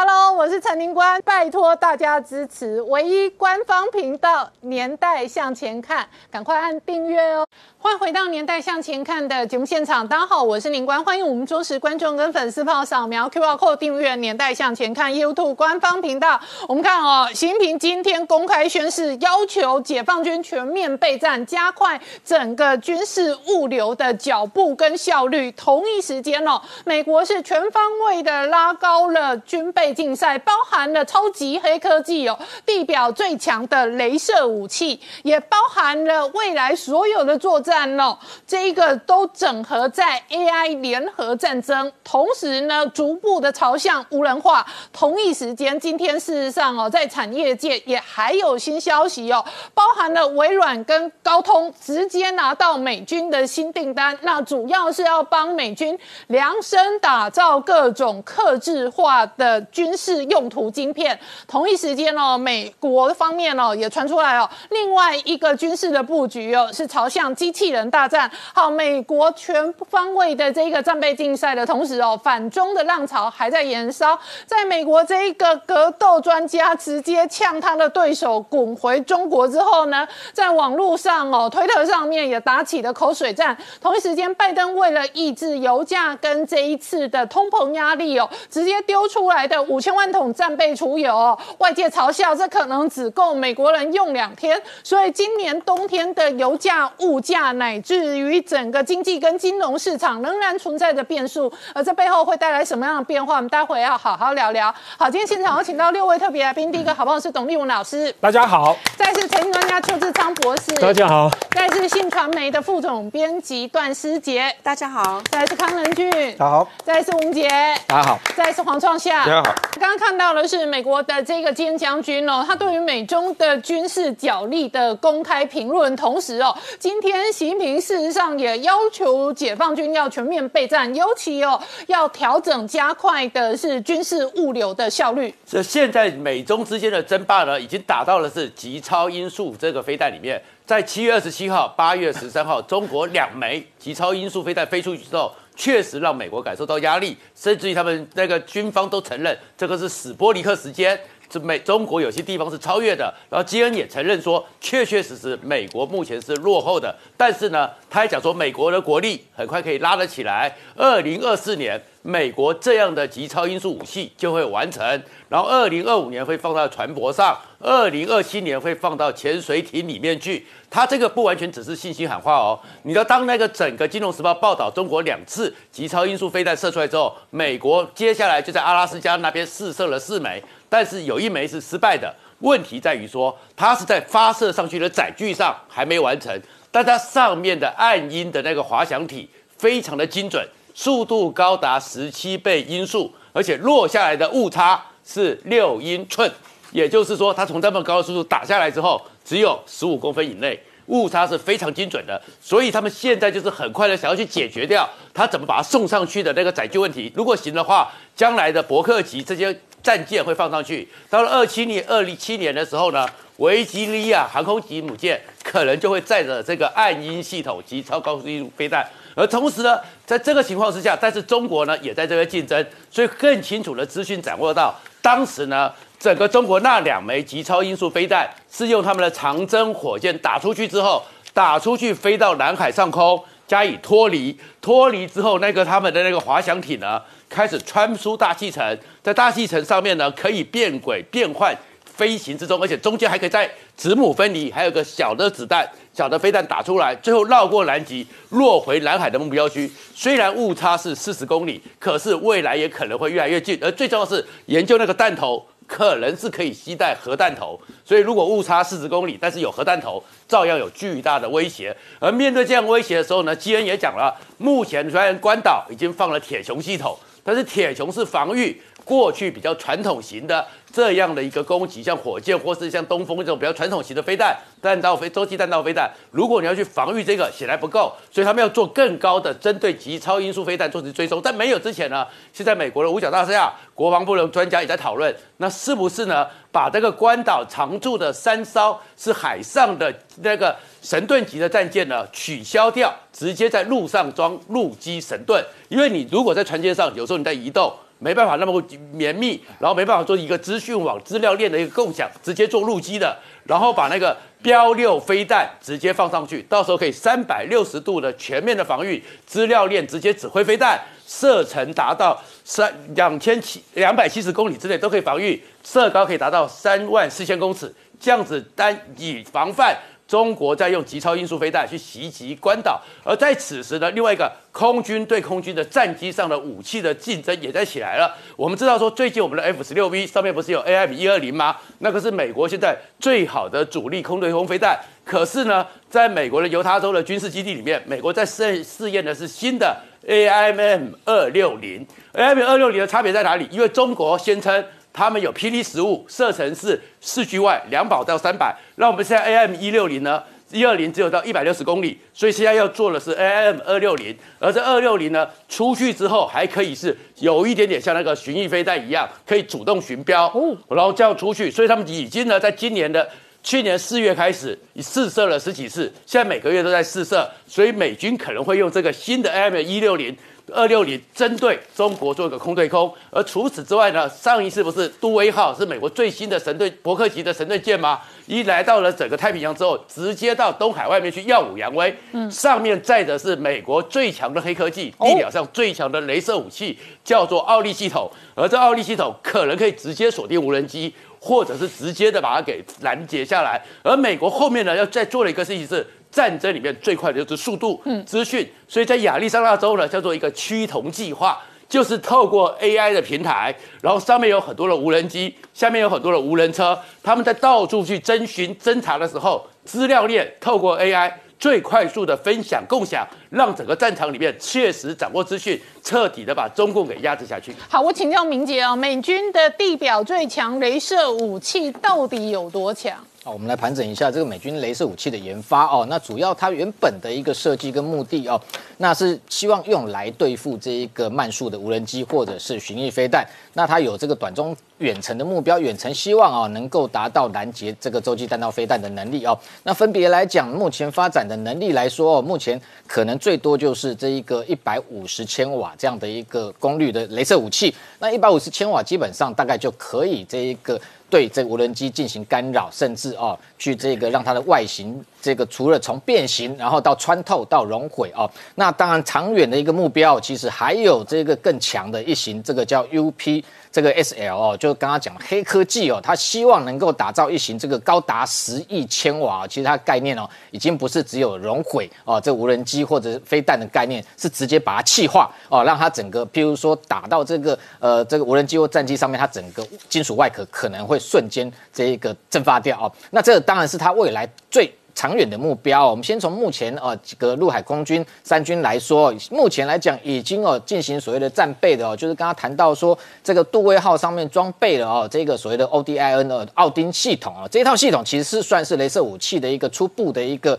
[0.00, 7.44] Hello，我是陈宁官，拜托大家支持唯一官方频道《年代向前看》，赶快按订阅哦。
[7.80, 16.40] 欢迎回到《年代向前看》的节目现场，大家好，我是宁官，欢迎我们忠实观众跟粉丝朋友扫描 QR Code 订阅《年代向前看》YouTube 官方频道。
[16.68, 25.50] 我们看哦，习近平今天公开宣誓，要求解放军全面备战，加快整个军事物流的脚步跟效率。
[25.50, 37.98] 同一时间哦，美国是全方位的拉高了军备竞赛，包含了超级黑科技哦，地表最强的镭射武器，也包含了未来所有的作战。
[37.98, 44.66] 哦，这一个都整合在 AI 联合战争，同时呢，逐步的朝向无人化。
[44.92, 55.98] 同一时间，今天事实上哦，在产业界也还有新消息哦，包含了微软跟高通直接拿到美军的新订单，那主要是要帮美军
[56.28, 61.18] 量身打造各种克制化的军事用途晶片。
[61.46, 67.52] 同一时间哦，美国方面哦也传出来哦，另外一个军事的布局哦，是朝向机。
[67.58, 74.16] 器人大战，好，美国全方位的这个战备竞赛的同时哦，反中的浪潮还在燃烧。
[74.46, 83.56] 在美国这一个格斗专家直接呛他的对手滚回中国之后呢，在网络上哦，推特上面也打起了口水战。
[83.80, 94.60] 同一时间，拜登为了抑制油价跟这一次的通膨压力哦，直接丢出来的五千万桶战备储油，外界嘲笑这可能只够美国人用两天。
[94.84, 97.48] 所以今年冬天的油价物价。
[97.58, 103.36] 乃至于整个经济跟金融市场仍然存在着变数，而这背后会带来什么样的变化？
[103.36, 104.72] 我们待会要好好聊聊。
[104.98, 117.48] 好，今天现场有请到六位特别来宾，第一个好朋友是董立文老师，大家好；再是财经专家邱志昌博士，大家好；再是信传媒的副总编辑段思杰，大家好；再是康仁俊，大家好；再是吴杰，
[117.86, 119.57] 大家好；再是黄创夏，大家好。
[119.78, 127.18] 刚刚看到的是美国的这个坚将军哦，他对于美中的军事角力的公开评论，同时哦，今天。
[127.32, 135.32] 习近平事实上也要求解放军要全面备战，尤其哦要调整加快的是军事物流的效率。
[135.46, 140.40] 这现在美中之间的争霸呢，已经打到了是极超音速这个飞弹里面。
[140.64, 150.98] 在七月二十七号、八月十三号，中国两枚极超音速飞弹飞出去之后，确实让美国感受到压力，甚至于他们那个军方都承认这个是史波尼克时间。
[151.28, 164.82] 这美中国有些地方是超越的，然后基恩也承认说，确确实实美国目前是落后的，但是呢，他还讲说美国的国力很快可以拉得起来，二零二四年美国这样的极超音速武器就会完成，
[165.28, 170.46] 然后二零二五年会放到船舶上，二零二七年会放到潜水艇里面去。
[170.70, 180.42] 他这个不完全只是信息喊话哦，你要当那个整个金融时报报道中国两次极超音速飞弹射出来之后，美国接下来就在阿拉斯加那边试射了四枚。
[180.68, 186.38] 但是有一枚是失败的，问题在于说它是在发射上去的载具上还没完成，
[186.70, 196.30] 但它上面的暗音的那个滑翔体非常的精准，速度高达十七倍音速，而且落下来的误差是六英寸，
[196.70, 209.58] 也就是说它从这么高的速度打下来之后，只有十五公分以内，误差是非常精准的，所以他们现在就是很快的想要去解决掉它怎么把它送上去的那个载具问题，如果行的话，将来的伯克级这些。
[209.88, 218.86] 战舰会放上去，到了二七年、二零七年的时候呢，维吉利亚航空级母舰可能就会载着这个暗音系统及超高速音飞弹。
[219.14, 237.00] 而同时呢，在这个情况之下，但是中国呢也在这边竞争，所以更清楚的资讯掌握到，当时呢，整个中国那两枚极超音速飞弹是用他们的长征火箭打出去之后，打出去飞到南海上空加以脱离，脱离之后，那个他们的那个滑翔体呢？
[237.28, 249.70] 开始穿出大气层，在大气层上面呢，可以变轨变换飞行之中，而且中间还可以在子母分离，还有个小的子弹、小的飞弹打出来，最后绕过南极，落回南海的目标区。
[249.94, 253.58] 虽然误差是四十公里，可是未来也可能会越来越近。
[253.60, 261.76] 而最重要是研究那个弹头，可能是可以携带核弹头，所以如果误差四十公里，但是有核弹头，照样有巨大的威胁。
[261.98, 266.96] 而面对这样威胁的时候呢，基恩也讲了，目前虽然关岛已经放了铁穹系统。
[267.28, 270.42] 但是铁穹是防御过去比较传统型的
[270.72, 281.20] 这样的一个攻击，像火箭或是像东风这种比较传统型的飞弹、弹道飞、洲际弹道飞弹，如果你要去防御这个，显然不够，所以他们要做更高的针对极超音速飞弹做追踪。
[281.20, 286.26] 在没有之前呢，现在美国的五角大厦，国防部的专家也在讨论，那是不是呢？
[286.58, 295.40] 把这个关岛常驻的三艘是海上的那个神盾级的战舰呢取消掉，直接在陆上装陆基神盾。
[295.68, 298.60] 因为你如果在船舰上，有时候你在移动，没办法那么
[298.90, 319.74] 绵密，然后没办法做一个资讯网、资料链的一个共享，直接做陆基的，然后把那个标六飞弹直接放上去，到时候可以三百六十度的全面的防御，资料链直接指挥飞弹，射程达到三两千七两百七十公里之内都可以防御，射高可以达到三万四千公尺，这样子单以防范。
[320.08, 328.16] 中国在用极超音速飞弹去袭击关岛，而在此时呢，另外一个空军对空军的战机上的武器的竞争也在起来了。
[328.34, 331.54] 我们知道说，最近我们的 F 十六 V 上面不是有 AIM 一二零吗？
[331.80, 334.80] 那个是美国现在最好的主力空对空飞弹。
[335.04, 339.76] 可是呢，在美国的犹他州的军事基地里面，美国在试试验的是新的
[340.06, 341.86] AIM 二六零。
[342.14, 343.46] AIM 二六零的差别在哪里？
[343.50, 344.64] 因为中国宣称。
[344.98, 350.20] 他们有霹雳十五，射程是四 G 外两百到三百，那我们现在 AM 一六零呢？
[350.50, 360.28] 一二零只有到一百六十公里，所以现在要做的是 AM 二六零，而这二六零呢，出去之后还可以是有一点点像那个巡弋飞弹一样，可以主动巡标，
[360.68, 361.48] 然后这样出去。
[361.48, 363.08] 所以他们已经呢，在今年的
[363.40, 370.16] 去年四月开始试射了十几次，现在每个月都在试射，所以美军可能会用这个新的 AM 一六零。
[370.54, 378.00] 二六零针对中国做一个空对空，而除此之外呢，上一次不是杜威号是美国最新的神盾伯克级的神盾舰吗？
[378.26, 395.86] 一来到了整个太平洋之后，直接到东海外面去耀武扬威，嗯，上面载的是美国最强的黑科技，地表上最强的镭射武器，叫做奥利系统，而这奥利系统可能可以直接锁定无人机，或者是直接的把它给拦截下来，而美国后面呢，要再做的一个事情是。
[396.18, 401.38] 战争里面最快的就是速度、资讯，所以在亚利桑那州呢，叫做一个趋同计划，
[401.68, 417.54] 就是透过 AI 的平台，然后上面有很多的无人机，下面有很多的无人车，他们在到处去征询、侦查的时候，资料链透过 AI 最快速的分享、共享，让整个战场里面确实掌握资讯，彻底的把中共给压制下去。
[417.68, 422.92] 好，我请教明杰哦，美军的地表最强镭射武器到底有多强？
[423.30, 425.86] 我们来盘整一下这个美军镭射武器的研发哦。
[425.90, 428.40] 那主要它原本的一个设计跟目的哦，
[428.78, 433.26] 那是希望用来对付这一个慢速的无人机或者是巡弋飞弹。
[433.52, 439.38] 那它有这个短中远程的目标，远程希望啊能够达到拦截这个洲际弹道飞弹的能力哦。
[439.62, 447.74] 那分别来讲，目前发展的能力来说哦，目前可能最多就是这一个一百五十千瓦这样的一个功率的镭射武器。
[447.98, 450.80] 那一百五十千瓦基本上大概就可以这一个。
[451.10, 463.42] 对这无人机进行干扰，甚至哦，去这个让它的外形这个除了从变形，然后到穿透到熔毁哦，那当然长远的一个目标，其实还有这个更强的一型，这个叫 UP。
[463.70, 484.70] 这个 S L 哦，就就刚刚讲黑科技哦，它希望能够打造一型这个高达十亿千瓦，其实它概念哦，已经不是只有熔毁哦，这无人机或者飞弹的概念，是直接把它气化哦，让它整个，譬如说打到这个呃这个无人机或战机上面，它整个金属外壳可能会瞬间这一个蒸发掉哦，那这当然是它未来最。
[484.98, 500.58] 长远的目标，我们先从目前呃几个陆海空军三军来说，目前来讲已经哦进行所谓的战备的哦，就是刚刚谈到说这个杜威号上面装备了哦这个所谓的 ODIN 的奥丁系统啊，这一套系统其实是算是镭射武器的一个初步的一个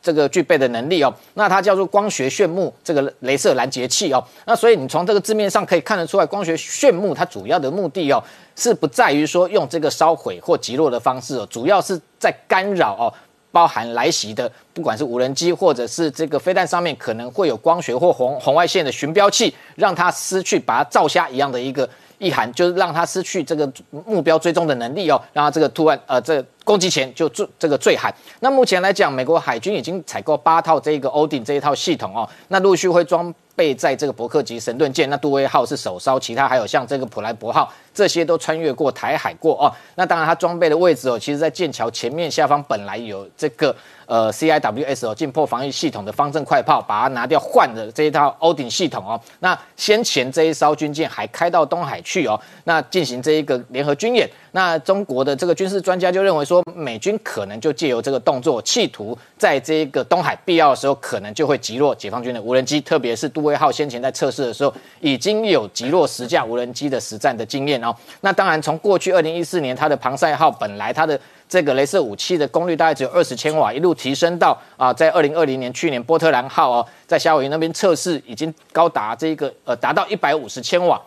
[0.00, 1.12] 这个具备的能力哦。
[1.34, 4.22] 那它叫做光学炫目这个镭射拦截器哦。
[4.46, 8.22] 那所以你从这个字面上可以看得出来，光学炫目它主要的目的哦
[8.54, 13.12] 是不在于说用这个烧毁或击落的方式哦，主要是在干扰哦。
[13.52, 28.12] 包含来袭的，不管是无人机或者是这个飞弹上面，可能会有光学或红红外线的寻标器，让它失去把它照瞎一样的一个意涵，就是让它失去这个目标追踪的能力哦，让它这个突然呃这攻击前就坠这个坠海。
[28.40, 33.32] 那目前来讲，美国海军已经采购八套这个欧顶这一套系统哦，那陆续会装。
[33.54, 39.72] 备在这个伯克级神盾舰，那杜威号是首艘，其他还有像这个普莱伯号，这些都穿越过台海过哦。
[39.94, 43.74] 那当然，它装备的位置哦，其实在舰桥前面下方本来有这个
[44.06, 49.20] 呃 CIWS 哦，近迫防御系统的方阵快炮，把它拿掉换的这一套欧顶系统哦。
[49.40, 54.28] 那先前这一艘军舰还开到东海去哦，那进行这一个联合军演。
[54.54, 67.94] 那中国的这个军事专家就认为说，美军可能就借由这个动作，企图在这一个东海必要的时候，可能就会击落解放军的无人机，特别是杜威号先前在测试的时候，已经有击落十架无人机的实战的经验哦。
[68.20, 81.00] 那当然，从过去二零一四年它的庞塞号本来它的这个镭射武器的功率大概只有二十千瓦，一路提升到啊，在二零二零年去年波特兰号哦，在夏威夷那边测试已经高达这个呃达到一百五十千瓦。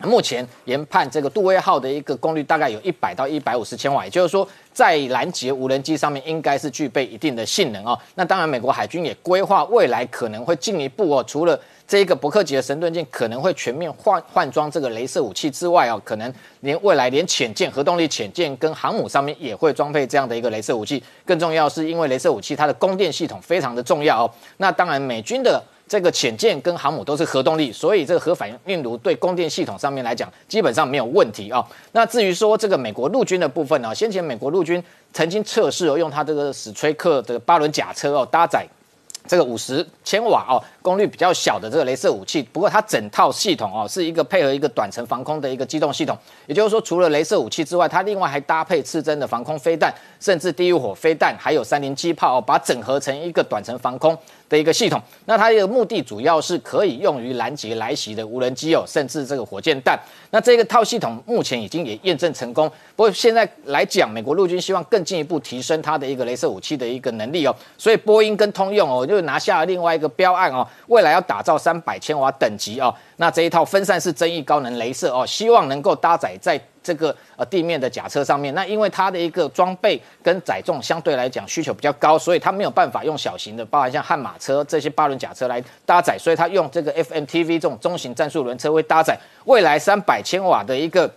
[0.00, 7.98] 目前研判这个杜威号的一个功率大概有一百到一百五十千瓦，也就是说，在拦截无人机上面应该是具备一定的性能哦。
[8.16, 11.58] 那当然，美国海军也规划未来可能会进一步哦，除了
[11.94, 21.00] 这一个伯克级的神盾舰可能会全面换换装这个镭射武器之外哦，可能连未来连潜舰、核动力潜舰跟航母上面也会装配这样的一个镭射武器。
[21.24, 24.30] 更重要是因为镭射武器它的供电系统非常的重要哦。
[24.56, 25.62] 那当然美军的。
[25.86, 31.62] 这个潜舰跟航母都是核动力，所以这个核反应炉对供电系统上面来讲，基本上没有问题啊。
[31.92, 34.82] 那至于说这个美国陆军的部分呢，先前美国陆军
[35.12, 38.66] 曾经测试哦，用它这个史崔克的八轮甲车哦，搭载
[39.26, 40.62] 这个五十千瓦哦。
[40.82, 46.14] 功率比较小的这个镭射武器，不过它整套系统哦是一个配合一个短程防空的一个机动系统，
[46.46, 49.90] 也就是说除了镭射武器之外，它另外还搭配刺针的防空飞弹，
[50.20, 54.14] 甚至地狱火飞弹，还有三零机炮哦，把整合成一个短程防空
[54.48, 55.00] 的一个系统。
[55.26, 59.98] 那它的目的主要是可以用于拦截来袭的无人机哦，甚至这个火箭弹。
[60.30, 70.66] 那这个套系统目前已经也验证成功，不过现在来讲，美国陆军希望更进一步提升它的一个镭射武器的一个能力哦，所以波音跟通用哦就拿下了另外一个标案哦。
[70.88, 78.54] 未来要打造三百千瓦等级哦，那这一套分散式增益高能镭射哦，希望能够搭载在这个呃地面的甲车上面。
[78.54, 91.10] 那因为它的一个装备跟载重相对来讲需求比较高，所以它没有办法用小型的，包含像悍马车这些八轮甲车来搭载，所以它用这个 FMTV 这种中型战术轮车会搭载未来三百千瓦的一个。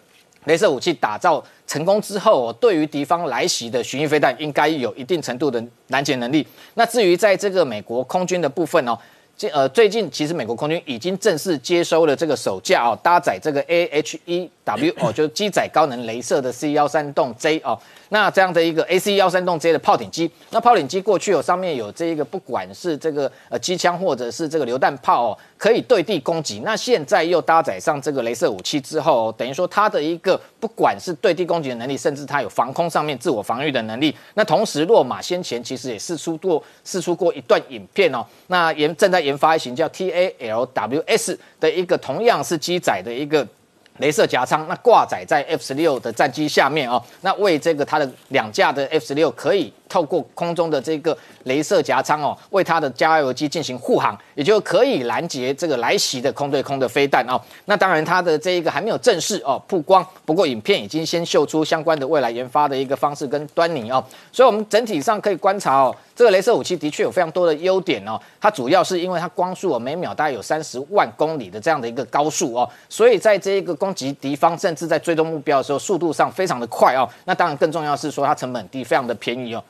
[0.46, 6.48] 镭射武器打造成功之后，对于敌方来袭的巡弋飞弹，应该有一定程度的拦截能力。
[6.76, 8.98] 那至于在这个美国空军的部分哦，
[9.38, 17.80] 这呃最近其实美国空军已经正式接收了这个首架哦，搭载这个 AHEW 哦，就是机载高能镭射的 C 幺三洞 J 哦。
[18.10, 26.62] 那这样的一个 A C 幺三栋 J 的炮艇机，那炮艇机过去有上面有这一个，不管是这个呃机枪或者是这个榴弹炮哦，可以对地攻击。
[26.64, 34.16] 那现在又搭载上这个镭射武器之后，等于说它的一个不管是对地攻击的能力，甚至它有防空上面自我防御的能力。
[34.36, 43.46] 那同时，洛马先前其实也试出过试出过一段影片哦，那研正在研发一型叫 T A L W S 的一个同样是机载的一个。
[44.00, 57.40] 镭射夹舱，那挂载在 F 十六的战机下面哦，那为这个它的两架的 F 十六可以透过空中的这个镭射夹舱哦，为它的加油机进行护航，也就可以拦截这个来袭的空对空的飞弹哦。
[57.66, 64.04] 那当然，它的这一个还没有正式哦曝光，不过影片已经先秀出相关的未来研发的一个方式跟端倪哦。
[64.32, 65.96] 所以，我们整体上可以观察哦。
[66.16, 77.08] 这个镭射武器的确有非常多的优点哦，它主要是因为它光速哦每秒大概有三十万公里的这样的一个高速哦，所以在这一个攻击敌方甚至在追踪目标的时候，速度上非常的快哦。
[77.26, 79.64] 那当然更重要是说它成本低，非常的便宜哦。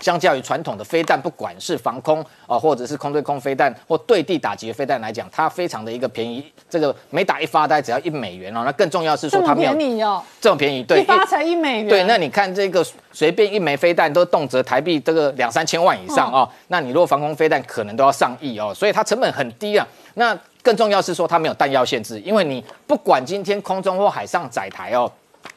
[0.00, 6.44] 相较于传统的飞弹，不管是防空啊，或者是空对空飞弹或对地打击的飞弹来讲，它非常的一个便宜。
[6.68, 8.62] 这个每打一发大概只要一美元哦。
[8.64, 11.88] 那更重要是说它没有便宜哦，这么便宜，对，一发才一美元。
[11.88, 16.48] 对，那你看这个随便一枚飞弹都动辄台币这个两三千万以上哦。
[16.68, 19.86] 那你如果防空飞弹可能都要上亿哦，所以它成本很低啊。
[20.14, 25.10] 那更重要是说它没有弹药限制，因为你不管今天空中或海上载台哦。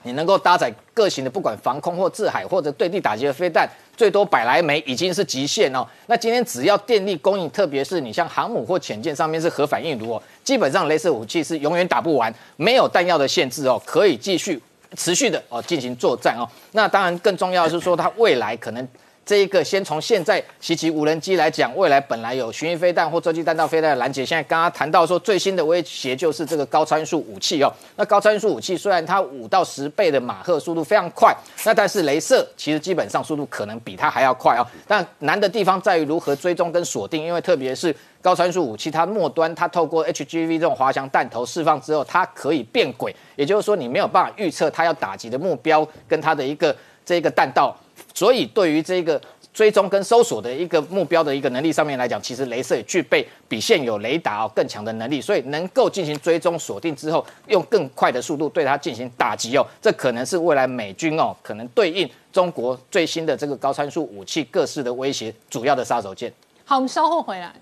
[0.03, 3.67] 你能够搭载各型的，不管防空或制海或者对地打击的飞弹，
[3.97, 5.85] 最多百来枚已经是极限哦。
[6.07, 14.61] 那今天只要电力供应，特别是你像航母或潜舰上面是核反应炉哦，基本上镭射武器是永远打不完，没有弹药的限制哦，可以继续
[14.95, 16.47] 持续的哦进行作战哦。
[16.73, 18.87] 那当然更重要的是说，它未来可能。
[19.25, 27.71] 这一个先从现在袭击无人机来讲，未来本来有巡弋飞弹或洲际弹道飞弹的拦截，现在刚刚谈到说最新的威胁就是这个高参数武器哦。
[27.95, 34.67] 那高参数武器虽然它五到十倍的马赫速度非常快，那但是镭射其实基本上速度可能比它还要快哦。
[34.85, 46.75] 但难的地方在于如何追踪跟锁定，因为特别是高参数武器，它末端它透过 HGV 这种滑翔弹头释放之后，它可以变轨，也就是说你没有办法预测它要打击的目标跟它的一个
[47.05, 47.73] 这个弹道。
[48.13, 49.21] 所以，对于这个
[49.53, 59.65] 追踪跟搜索的一个目标的一个能力上面来讲，其实镭射也具备比现有雷达哦更强的能力，所以能够进行追踪锁定之后，用更快的速度对它进行打击哦。
[59.81, 66.31] 这可能是未来美军哦可能对应中国最新的这个高参数武器各式的威胁主要的杀手锏。
[66.65, 67.53] 好，我们稍后回来。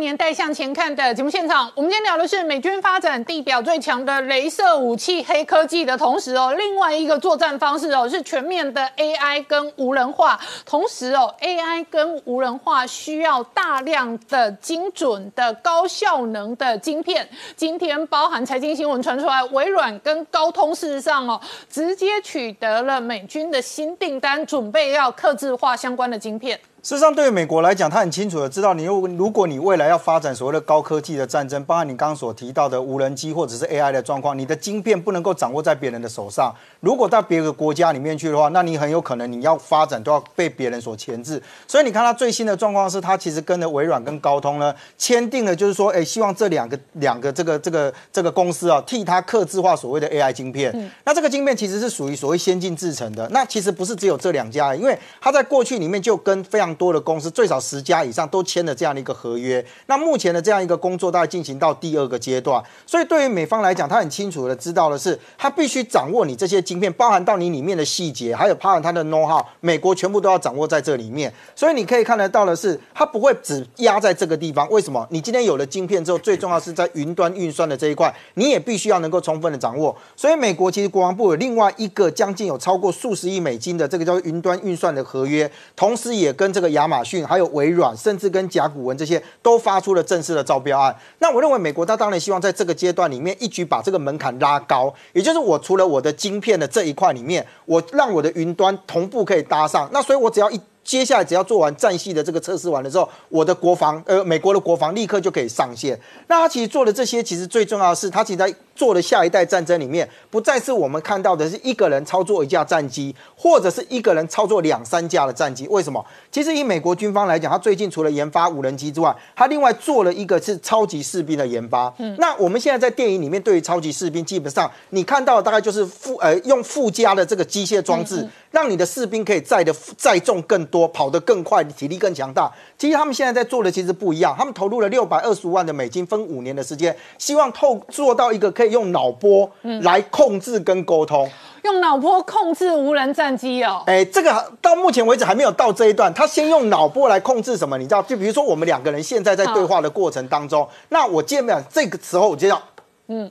[0.00, 10.40] 年代向前看的节目现场，我们今天聊的是美军发展地表最强的镭射武器黑科技的同时哦，另外一个作战方式哦是全面的 AI 跟无人化。
[10.64, 17.28] 同时哦，AI 跟无人化需要大量的精准的高效能的晶片。
[17.54, 21.38] 今天包含财经新闻传出来，微软跟高通事实上哦，
[21.68, 26.58] 直接取得了美军的新订单，准备要刻制化相关的晶片。
[26.82, 36.54] 事实上，对于美国来讲，他很清楚的知道，你如如果你未来要发展所谓的高科技的战争，包含你刚刚所提到的无人机或者是 AI 的状况，你的晶片不能够掌握在别人的手上。
[36.80, 41.40] 如果到别个国家里面去的话，那你很有可能你要发展都要被别人所钳制。
[41.68, 50.90] 所以你看他最新的状况是，他其实跟着微软跟高通呢签订了，就是说，哎，希望这两个两个这个这个这个公司啊，替他刻制化所谓的 AI 晶片。
[51.04, 53.28] 那这个晶片其实是属于所谓先进制成的。
[53.28, 59.64] 那其实不是只有这两家，因为他在过去里面就跟非常多的公司最少十家以上都签了这样的一个合约。
[59.86, 71.32] 那目前的这样一个工作大概进行到第二个阶段，所以对于美方来讲，他很清楚的知道的是，他必须掌握你这些晶片，包含到你里面的细节，还有包含它的 know how，美国全部都要掌握在这里面。
[71.54, 74.68] 所以你可以看得到的是，它不会只压在这个地方。
[74.70, 75.06] 为什么？
[75.10, 79.96] 你今天有了晶片之后，最重要是在云端运算的这一块，你也必须要能够充分的掌握。
[80.16, 87.26] 所以美国其实国防部有另外一个将近有超过数十亿美金的这个叫云端运算的合约，同时也跟这这个亚马逊。
[87.26, 90.94] 还有微软，甚至跟甲骨文这些都发出了正式的招标案。
[91.20, 99.88] 那我认为美国他当然希望在这个阶段里面一举把这个门槛拉高，也就是我除了我的晶片的这一块里面，我让我的云端同步可以搭上。
[99.92, 105.98] 那所以我只要一接下来只要做完战系的这个测试完了之后，我的国防呃美国的国防立刻就可以上线。
[106.26, 108.54] 那他其实做的这些，其实最重要的是他其实在。
[108.74, 115.66] 做的下一代战争里面，不再是我们看到的是一个人操作一架战机，或者是一个人操作两三架的战机。
[115.68, 116.04] 为什么？
[116.30, 121.92] 其实以美国军方来讲，他最近除了研发无人机之外，他另外做了一个是超级士兵的研发。
[121.98, 132.50] 嗯，那我们现在在电影里面对于超级士兵，基本上你看到的大概就是附呃用附加的这个机械装置，让你的士兵可以载的载重更多，跑得更快，体力更强大。
[132.78, 138.70] 其实他们现在在做的其实不一样，他们投入了六百二十五万的美金，分五年的时间，希望透做到一个可以。
[138.70, 139.50] 用脑波
[139.82, 141.28] 来控制跟沟通，
[141.64, 143.82] 用脑波控制无人战机哦。
[143.84, 146.14] 哎，这个到目前为止还没有到这一段。
[146.14, 147.76] 他先用脑波来控制什么？
[147.76, 148.00] 你知道？
[148.00, 152.62] 就比如说我们两个人现在在对话的过程当中，那我见面这个时候，我就要
[153.08, 153.28] 嗯。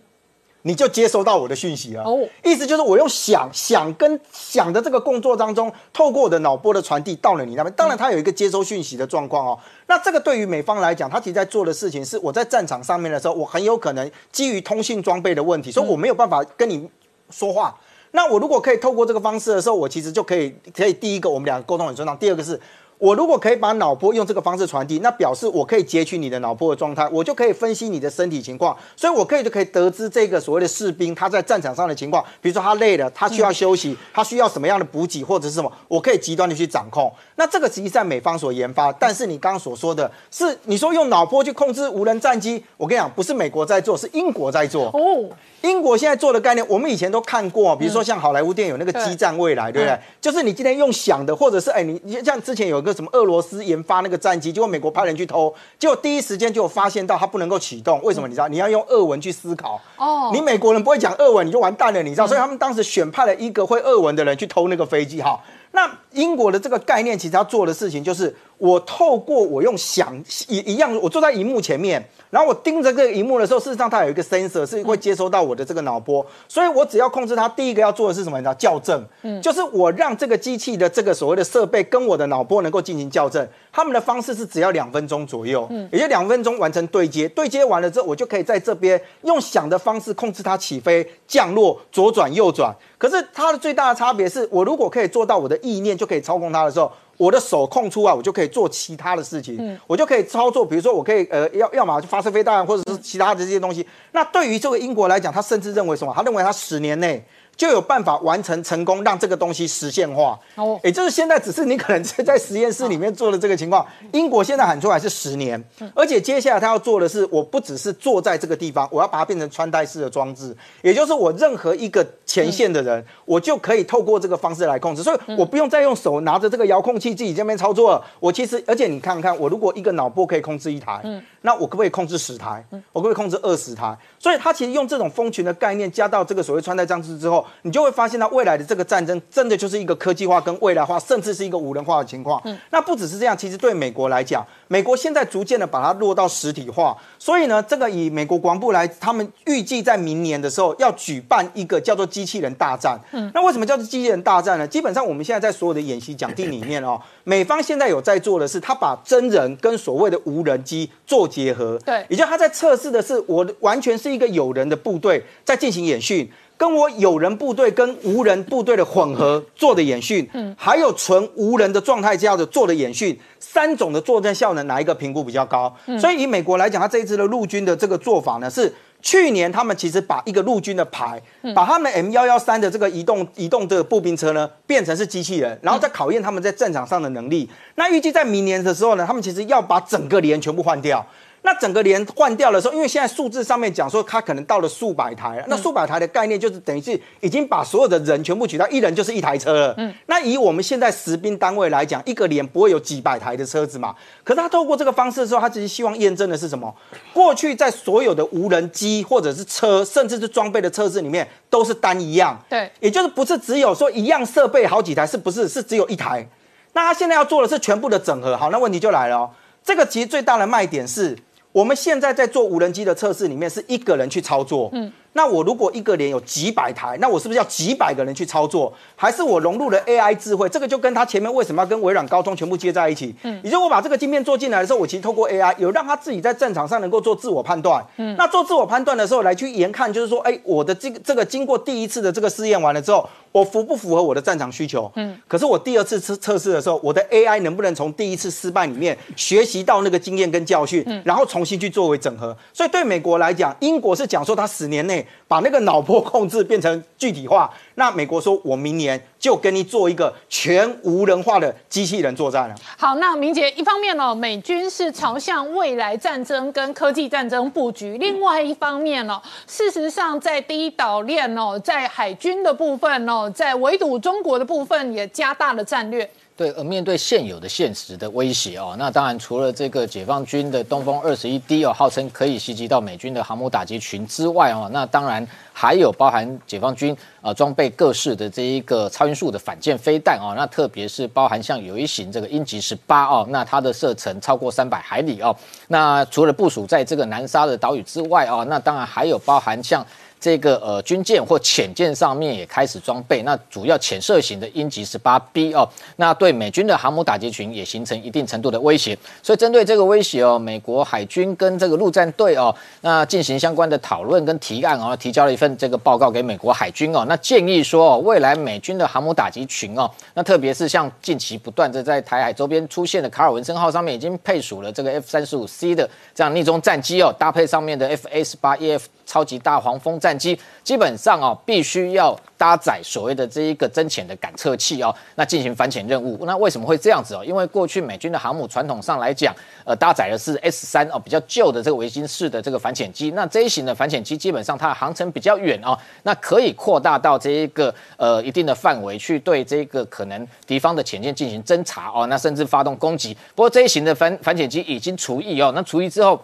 [0.64, 7.74] 你就接收到我的讯息了，哦，意思就是我用想想跟想的这个工作当中，透过我的脑波的传递到了你那边。
[7.76, 9.60] 当然，它有一个接收讯息的状况哦。
[9.88, 16.90] 那这个对于美方来讲，他其实在做的事情是，我在战场上面的时候，我很有可能基于通信装备的问题，所以我没有办法跟你
[17.30, 17.74] 说话。
[18.12, 22.60] 那我如果可以透过这个方式的时候，我其实就可以可以第一个我们两个沟通很顺畅，第二个是。
[23.00, 37.10] 我如果可以把脑波用这个方式传递，那表示我可以截取你的脑波的状态，我就可以分析你的身体情况，所以我可以就可以得知这个所谓的士兵他在战场上的情况，比如说他累了，他需要休息，他需要什么样的补给或者是什么，我可以极端的去掌控。
[37.38, 44.88] 那这个实际上美方所研发，但是你刚刚所说的是你说用脑波去控制无人战机，我跟你讲，不是美国在做，是英国在做。
[44.88, 45.30] 哦，
[45.62, 49.98] 英国现在做的概念，我们以前都看过，比如说像好莱坞电影有那个激战未来，对不对？
[50.20, 53.60] 就是你今天用想的，或者是哎，你像之前有一个什么俄罗斯。
[53.70, 58.02] 研发那个战机，结果美国派人去偷，结果第一时间就发现到它不能够启动。
[58.02, 58.28] 为什么？
[58.28, 58.48] 你知道？
[58.48, 59.80] 你要用俄文去思考。
[59.98, 60.32] 哦。
[60.34, 62.26] 你美国人不会讲俄文，你就完蛋了，你知道？
[62.26, 65.22] 所以他们当时选派了一个会俄文的人去偷那个飞机。
[65.22, 65.40] 哈。
[65.72, 70.16] 那英国的这个概念，其实要做的事情就是，我透过我用想
[70.48, 72.08] 一一样，我坐在荧幕前面。
[72.30, 78.40] 然后我盯着这个荧幕的时候，事实上它有一个 sensor 是会接收到我的这个脑波，所以我只要控制它，第一个要做的是什么？
[78.44, 83.48] 叫校正，嗯，就是我让这个机器的这个所谓的设备跟我的脑波能够进行校正。
[83.72, 92.72] 他们的方式是只要两分钟左右，嗯，也就两分钟完成对接，对接完了之后，我就可以在这边用想的方式控制它起飞、降落、左转、右转。
[93.00, 96.92] 可是它的最大的差别是我如果可以做到我的意念就可以操控它的时候。
[97.20, 103.86] 我的手空出来，我就可以做其他的事情，我就可以操作，比如说我可以呃要要么就发射飞弹，或者是其他的这些东西。
[104.14, 106.14] 那对于这个英国来讲，他甚至认为什么？
[106.16, 107.22] 他认为他十年内。
[107.60, 110.40] 就有办法完成成功，让这个东西实现化。
[110.56, 113.86] 哦，也就是现在只是你可能是在实验室里面做的这个情况。
[114.14, 115.62] 英国现在喊出来是十年，
[115.94, 128.02] 而且接下来他要做的是，我不只是坐在这个地方，我要把它变成穿戴式的装置，也就是我任何一个前线的人，我就可以透过这个方式来控制，所以我不用再用手拿着这个遥控器自己这边操作了。
[128.22, 132.66] 我其实，而且你看看，我如果一个脑波可以控制一台，嗯，那我可不可以控制十台？
[132.94, 133.98] 我可不可以控制二十台？
[134.18, 138.30] 所以他其实用这种蜂群的概念加到这个所谓穿戴装置之后，你就会发现到。
[138.30, 142.40] 未来的这个战争真的就是一个科技化跟未来化，甚至是一个无人化的情况。
[142.46, 146.96] 嗯，那不只是这样，其实对美国来讲，美国现在逐渐的把它落到实体化。
[147.18, 153.00] 所以呢，这个以美国国防部来，他们预计在明年的时候要举办一个叫做机器人大战。
[153.12, 154.68] 嗯，那为什么叫做机器人大战呢？
[154.68, 161.80] 基本上我们现在在所有的演习讲定里面哦，美方现在有在做的是，他把真人跟所谓的无人机做结合。
[161.84, 166.32] 对，也就他在测试的是，我完全是一个有人的部队在进行演训。
[166.60, 175.74] 跟我有人部队跟无人部队的混合做的演训，嗯，还有纯无人的状态下的做的演训，三种的作战效能哪一个评估比较高？
[175.98, 178.74] 所以以美国来讲，他这一次的陆军的这个做法呢是。
[179.02, 181.22] 去年他们其实把一个陆军的牌，
[181.56, 187.50] 把他们 M 幺幺三的这个移动移动的步兵车呢，变成是机器人，然后再考验他们在战场上的能力。
[187.76, 191.08] 那预计在明年的时候呢，他们其实要把整个连全部换掉。
[191.42, 195.44] 那整个连换掉的时候，因为现在数字上面讲说，它可能到了数百台。
[195.48, 199.74] 那数百台的概念就是等于是已经把所有的人全部取代一人就是一台车了。
[199.78, 199.94] 嗯。
[200.08, 203.96] 那以我们现在实兵单位来讲，一个连不会有几百台的车子嘛？
[204.24, 206.76] 可是他透过这个方式的时候，他其实希望验证的是什么？
[207.14, 212.38] 过去在所有的无人机或者是车，甚至是装备的车子里面，都是单一样。
[212.50, 212.70] 对。
[212.82, 215.48] 也就是不是只有说一样设备好几台，是不是？
[215.48, 216.28] 是只有一台。
[216.74, 218.36] 那他现在要做的是全部的整合。
[218.36, 219.30] 好，那问题就来了。
[219.64, 221.18] 这个其实最大的卖点是。
[221.60, 224.70] 我们现在在做无人机的测试，里面是一个人去操作。
[224.72, 228.72] 嗯，那我如果一个连有几百台，那我是不是要几百个人去操作？
[228.96, 230.48] 还是我融入了 AI 智慧？
[230.50, 233.14] 这个就跟他前面为什么要跟微软、高通全部接在一起？
[233.24, 237.84] 嗯，也就我把这个晶片做进来的时候，我其实透过 AI 有让他自己在战场上能够做自我判断。
[237.98, 243.08] 嗯，那做自我判断的时候，来去研看，就是说，哎，我的这个这个经过第一次的这个试验完了之后。
[243.32, 244.92] 我符不符合我的战场需求？
[244.96, 252.36] 嗯，可是我第二次测测试的时候，我的 AI 能不能从第一次失败里面学习到那个经验跟教训，然后重新去作为整合？
[252.52, 257.50] 所以对美国来讲，英国是讲说他十年内把那个脑波控制变成具体化。
[257.76, 262.56] 那美国说，我明年就跟你做一个全无人化的机器人作战了。
[262.78, 276.10] 好，那明杰，一方面呢，美军是朝向未来战争跟科技战争布局；另外一方面呢，事实上在第一岛链哦，在海军的部分哦，在围堵中国的部分也加大了战略。
[276.40, 295.36] 对，而面对现有的现实的威胁哦，那当然除了这个解放军的东风二十一 D 哦，号称可以袭击到美军的航母打击群之外哦，那当然还有包含解放军啊装备各式的这一个超音速的反舰飞弹哦，那特别是包含像有一型这个鹰击十八哦，那它的射程超过三百海里哦，
[295.68, 299.86] 那除了部署在这个南沙的岛屿之外哦，那当然还有包含像。
[300.20, 308.98] 这个呃军舰或潜舰上面也开始装备，那主要潜射型的鹰击十八 B 哦，那对美军的航母打击群也形成一定程度的威胁。
[309.24, 328.88] 所以针对这个威胁哦，美国海军跟这个陆战队哦，那进行相关的讨论跟提案哦，提交了一份这个报告给美国海军哦，那建议说哦，未来美军的航母打击群哦，那特别是像近期不断的在台海周边出现的卡尔文森号上面已经配属了这个 F 三十五 C 的这样逆中战机哦，搭配上面的 F A 十八 E F。
[329.10, 336.24] 超级大黄蜂战机基本上哦，必须要搭载所谓的这一个真潜的感测器哦，那进行反潜任务。
[336.28, 337.26] 那为什么会这样子哦？
[337.26, 343.10] 因为过去美军的航母传统上来讲，呃，搭载的是 S 三哦，比较旧的这个维新式的这个反潜机。
[343.12, 353.18] 那这一型的反潜机基本上它的航程比较远哦，那可以扩大到这一个呃一定的范围去对这个可能敌方的潜舰进行侦查哦，那甚至发动攻击。
[353.34, 356.22] 不过这一型的反反潜机已经除役哦，那除役之后。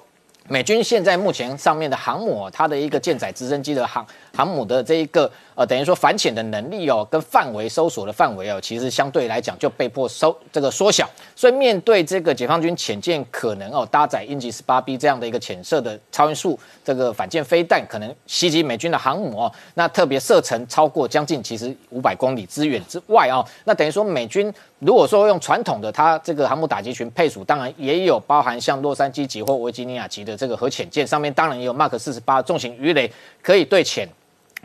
[0.47, 5.31] 美军现在目前上面的航母，它的一个舰载直升机的航航母的这一个。
[5.55, 11.09] 呃，等于说反潜的能力哦，跟范围搜索的范围哦，其实相对来讲就被迫收这个缩小。
[11.33, 33.09] 所以面对这个解放军潜舰可能哦搭载鹰击十八 B 这样的一个潜射的超音速这个反舰飞弹，可能袭击美军的航母哦，那特别射程超过将近其实五百公里之远之外哦，那等于说美军如果说用传统的它这个航母打击群配属，当然也有包含像洛杉矶级或维吉尼亚级的这个核潜舰，上面当然也有 Mark 四十八重型鱼雷
[33.41, 34.05] 可以对潜。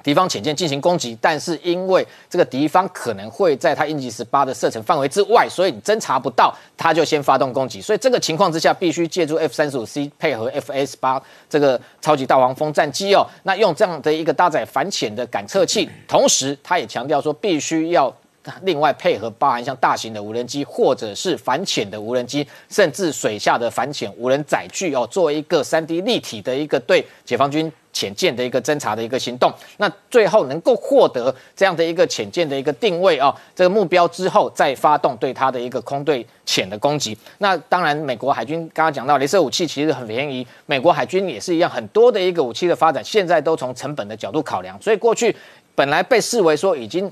[0.03, 7.81] 敌方潜舰进行攻击，但是因为这个敌方可能会在它鹰击十八的射程范围之外，所以你侦查不到，他就先发动攻击。
[7.81, 18.15] 所以这个情况之下，必须借助 F 三十五 C 配合 F S 八这个超级大黄蜂战机哦，那用这样的一个搭载反潜的感测器，同时他也强调说，必须要
[18.63, 27.71] 另外配合包含像大型的无人机或者是反潜的无人机，甚至水下的反潜无人载具哦，作为一个三 D 立体的一个对解放军。
[27.93, 37.17] 潜舰的一个侦查的一个行动，那最后能够获得这样的一个潜舰的一个定位啊，这个目标之后再发动对它的一个空对潜的攻击。
[37.39, 45.35] 那当然，美国海军刚刚讲到，镭射武器其实很便宜，美国海军也是一样，很多的一个武器的发展，现在都从成本的角度考量，所以过去
[45.75, 47.11] 本来被视为说已经。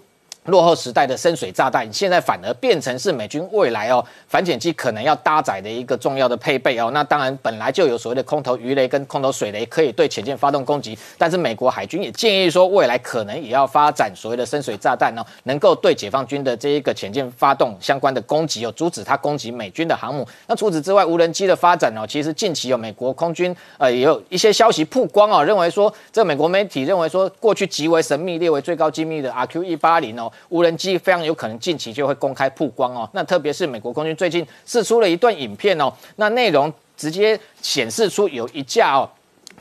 [0.48, 6.90] 落后时代的深水炸弹，现在反而变成是美军未来哦反潜机可能要搭载的一个重要的配备哦。
[6.92, 20.26] 那当然本来就有所谓的空投鱼雷跟空投水雷可以对潜舰发动攻击，但是美国海军也建议说，未来可能也要发展所谓的深水炸弹哦，能够对解放军的这一个潜舰发动相关的攻击哦，阻止它攻击美军的航母。
[20.46, 30.32] 那除此之外，无人机的发展哦，其实近期有美国空军呃也有一些消息曝光哦，认为说这美国媒体认为说过去极为神秘列为最高机密的 RQ 一八零哦。
[30.48, 33.08] 无人机非常有可能近期就会公开曝光哦。
[33.12, 39.08] 那特别是美国空军最近试出了一段影片哦，那内容直接显示出有一架哦，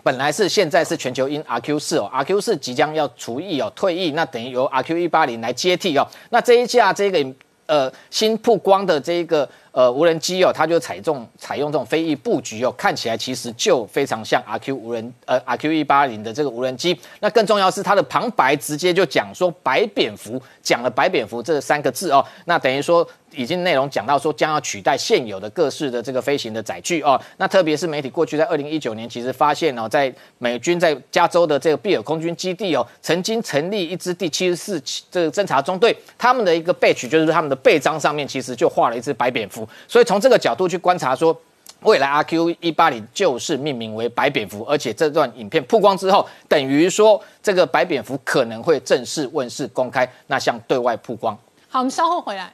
[0.04, 6.08] 本来是现在是全球鹰 RQ 四哦，RQ 四即将要除役哦，退役，那等于由 RQ 一八零来接替哦。
[6.30, 7.26] 那这一架这个
[7.66, 9.50] 呃新曝光的这个。
[9.78, 17.00] 呃，无人机哦，它就采用采用这种飞翼布局哦，看起来其实就非常像 RQ 无人呃 RQ 一八零的这个无人机。
[17.20, 27.22] 那更重要是它的旁白直接就讲说白蝙蝠，讲了白蝙蝠这三个字哦，那等于说已经内容讲到说将要取代现有的各式的这个飞行的载具哦。
[27.38, 39.67] 那特别是媒体过去在二零一九年其实发现哦，在美军在加州的这个比尔空军基地哦，曾经成立一支第七十四这个侦察中队，他们的一个 b a 就是他们的背章上面其实就画了一只白蝙蝠。
[39.88, 41.38] 所以从这个角度去观察，说
[41.82, 51.38] 未来阿 Q 一八零就是命名为白蝙蝠，而且这段影片曝光之后，等于说这个白蝙蝠可能会正式问世公开，那向对外曝光。
[51.70, 52.52] 好，我们稍后回来。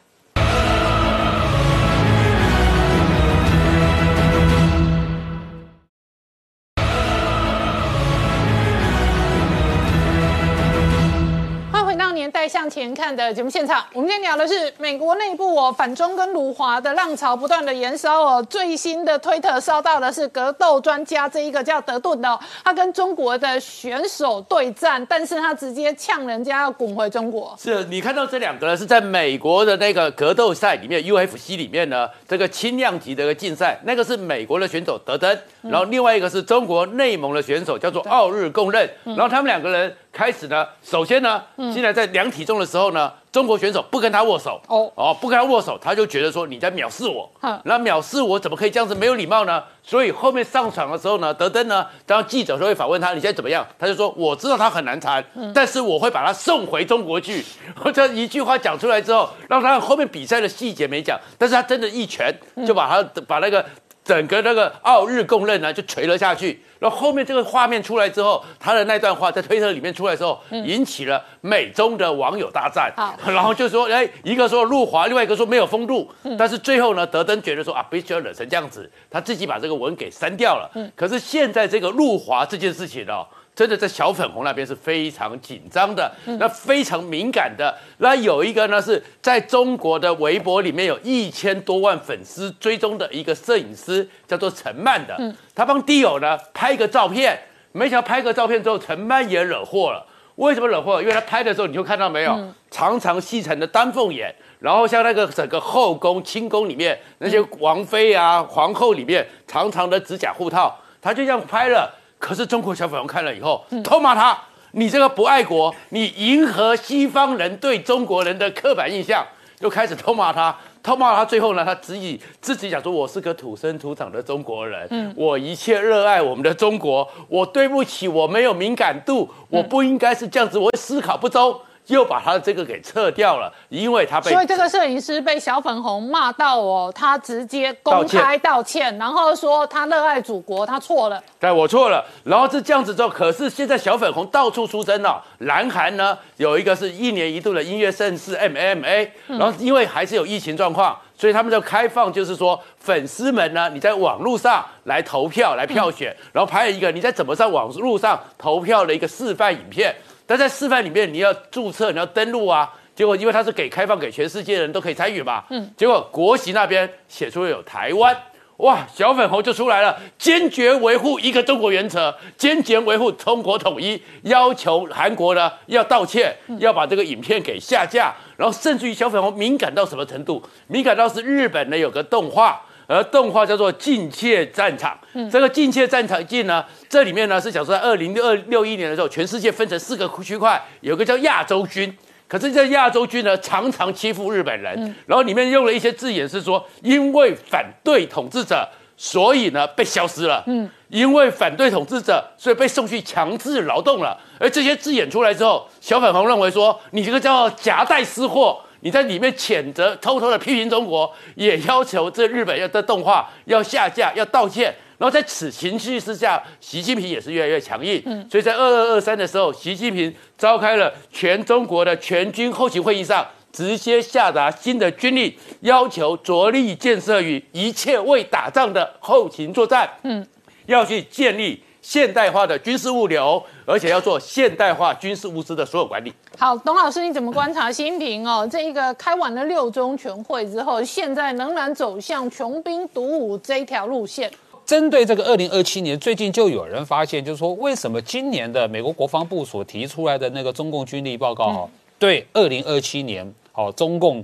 [12.47, 18.47] 向前看的节目现场，我们今天聊的是美国内部哦反中跟辱华的浪潮不断的延烧哦。
[18.49, 27.55] 最新的推特烧到的是格斗专家这一个叫德顿的，他跟中国的选手对战，但是他直接呛人家要滚回中国。
[27.57, 39.95] 是你看到这两个呢是在美国的那个格斗赛里面，UFC 里面呢这个轻量级的一个竞赛，那个是美国的选手德登，然后另外一个是中国内蒙的选手叫做奥日共认，然后他们两个人。
[40.13, 47.27] 开始呢，首先呢，现在在量体重的时候呢，中国选手不跟他握手，哦哦，不跟他握手，他就觉得说你在藐视我，
[47.65, 49.63] 那藐视我怎么可以这样子没有礼貌呢？
[49.81, 53.65] 所以后面上场的时候呢，德登呢，当记者就会访问他，你现在怎么样？
[53.79, 57.43] 他就说我知道他很难缠，但是我会把他送回中国去。
[57.91, 62.31] 这一句话讲出来之后，让他后面比赛的细节没讲，但是他真的一拳
[62.67, 63.65] 就把他把那个。
[64.05, 66.61] 整个那个奥日共认呢，就锤了下去。
[66.83, 72.93] 然后后面这个画面出来之后，他的那段话在推特里面出来之后，引起了美中的网友大战。
[73.25, 76.11] 然后就说，哎，一个说入华，另外一个说没有封路。
[76.37, 80.69] 但是最后呢，德登觉得说啊，不需要惹成这样子，他自己把这个文给删掉了。
[80.93, 83.25] 可是现在这个入华这件事情哦。
[83.55, 87.71] 真的在小粉红那边是非常紧张的，那非常敏感的。
[87.99, 95.15] 那有一个呢是在中国的微博里面有一千多万粉丝追踪的一个摄影师，叫做陈曼的。
[95.53, 97.39] 他帮地友呢拍一个照片，
[97.71, 100.03] 没想到拍个照片之后，陈曼也惹祸了。
[100.35, 100.99] 为什么惹祸？
[100.99, 102.35] 因为他拍的时候你就看到没有，
[102.71, 111.99] 长长细长的丹凤眼，然后像那个整个后宫、清宫里面那些王妃啊、皇后里面长长的指甲护套，他就这样拍了。
[112.23, 119.27] 可是中国小粉红看了以后，偷骂他：“你这个不爱国，你迎合西方人对中国人的刻板印象。”
[119.59, 121.25] 又开始偷骂他，偷骂他。
[121.25, 127.05] 最后呢，他自己自己讲说：“我是个土生土长的中国人，我一切热爱我们的中国。
[127.27, 141.21] 我对不起，我没有敏感度，我不应该是这样子，我思考不周。”又把他的这个给撤掉了，因为他被所以这个摄影师被小粉红骂到哦，他直接公开道歉，然后说他热爱祖国，他错了。
[141.39, 142.03] 对，我错了。
[142.23, 145.21] 然后是这样子之后，可是现在小粉红到处出征了。
[145.39, 159.93] 南韩呢有一个是一年一度的音乐盛事 M M A，然后因为还是有疫情状况，所以他们就开放，就是说粉丝们呢，你在网络上来投票来票选，然后拍了一个你在怎么在网络上投票的一个示范影片。
[160.33, 162.67] 但在示范里面，你要注册，你要登录啊。
[162.95, 165.71] 结果因为它是给开放给全世界的人都可以参与嘛，嗯。
[165.77, 168.17] 结果国旗那边写出了有台湾，
[168.57, 178.11] 哇，小粉红就出来了，坚决维护一个中国原则，坚决维护中国统一，要求韩国呢要道歉，要把这个影片给下架。
[178.35, 180.41] 然后甚至于小粉红敏感到什么程度？
[180.65, 182.59] 敏感到是日本呢有个动画。
[182.87, 184.97] 而动画叫做《近切战场》，
[185.31, 191.95] 这个《近切战场》镜呢，这里面呢是讲说在二零六六一年的时候，全世界分成四个区块，有个叫亚洲军，
[192.27, 198.67] 可是这亚洲军呢常常欺负日本人，然后里面用了一些字眼是说，因为反对统治者，
[198.97, 200.43] 所以呢被消失了。
[200.47, 204.17] 嗯，因为反对统治者，所以被送去强制劳动了。
[204.39, 214.75] 而这些字眼出来之后，小粉红认为说，你这个叫夹带私货，你在里面谴责、偷偷的批评中国，也要求这日本要的动画要下架、要道歉。
[214.97, 218.01] 然后在此情绪之下，习近平也是越来越强硬。
[218.05, 223.25] 嗯，所以在二二二三的时候，习近平召开了全中国的全军后勤会议上。
[223.51, 229.87] 直接下达新的军令，要求着力建设与一切未打仗的后勤作战。
[230.01, 230.25] 嗯，
[230.65, 236.13] 要去建立现代化的军事物流，而且要做现代化军事物资的所有管理。
[236.37, 238.47] 好，董老师，你怎么观察新平哦？
[238.49, 244.31] 这一个开完了六中全会之后，现在仍然走向穷兵黩武这一条路线。
[244.65, 251.69] 针对这个二零二七年，最近就有人发现，就是说为什么今年的美国国防部所提出来的那个中共军力报告，哈，
[251.99, 253.29] 对二零二七年。
[253.51, 254.23] 好，中共，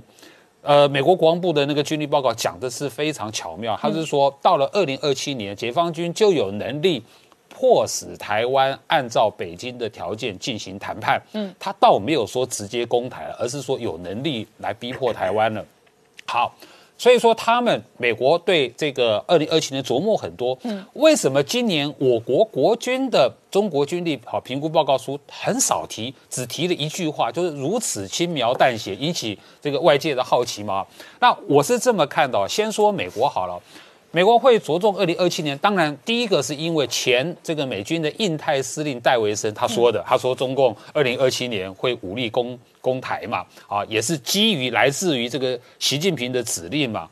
[0.62, 7.00] 呃，美国国防部的那个军力报告讲的是非常巧妙，他是说到了二零二七年，解放军就有能力
[7.60, 11.20] 迫使台湾按照北京的条件进行谈判。
[11.34, 15.62] 嗯，他倒没有说直接攻台，而是说有能力来逼迫台湾了。
[16.26, 16.54] 好。
[16.96, 20.54] 所以说，他们美国对这个二零二七年琢磨很多。
[20.64, 30.86] 嗯，为什么今年我国国军的中国军力好评估报告书很少提，只提了一句话，就是如此轻描淡写，引起这个外界的好奇吗？
[31.20, 32.46] 那我是这么看到。
[32.46, 33.58] 先说美国好了。
[34.12, 47.08] 美国会着重二零二七年，当然第一个是因为前这个美军的印太司令戴维森他说的，他说中共二零二七年会武力攻攻台嘛，啊，也是基于来自于这个习近平的指令嘛。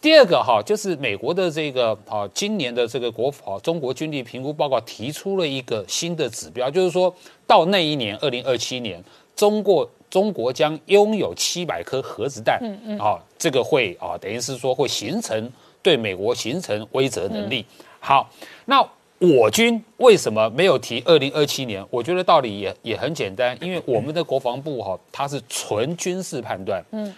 [0.00, 7.14] 第二个哈，就是美国的这个啊，今年的这个国啊中国军力评估报告提出了一个新的指标，就是说
[7.46, 9.00] 到那一年二零二七年，
[9.36, 15.48] 中国中国将拥有七百颗核子弹，嗯嗯，啊，这个会啊，等于是说会形成。
[15.82, 17.64] 对美国形成威慑能力。
[18.00, 18.30] 好，
[18.66, 18.82] 那
[19.18, 21.84] 我军为什么没有提二零二七年？
[21.90, 26.84] 我觉得道理也也很简单，因为我们的国防部哈，它是纯军事判断。
[26.90, 27.14] 嗯，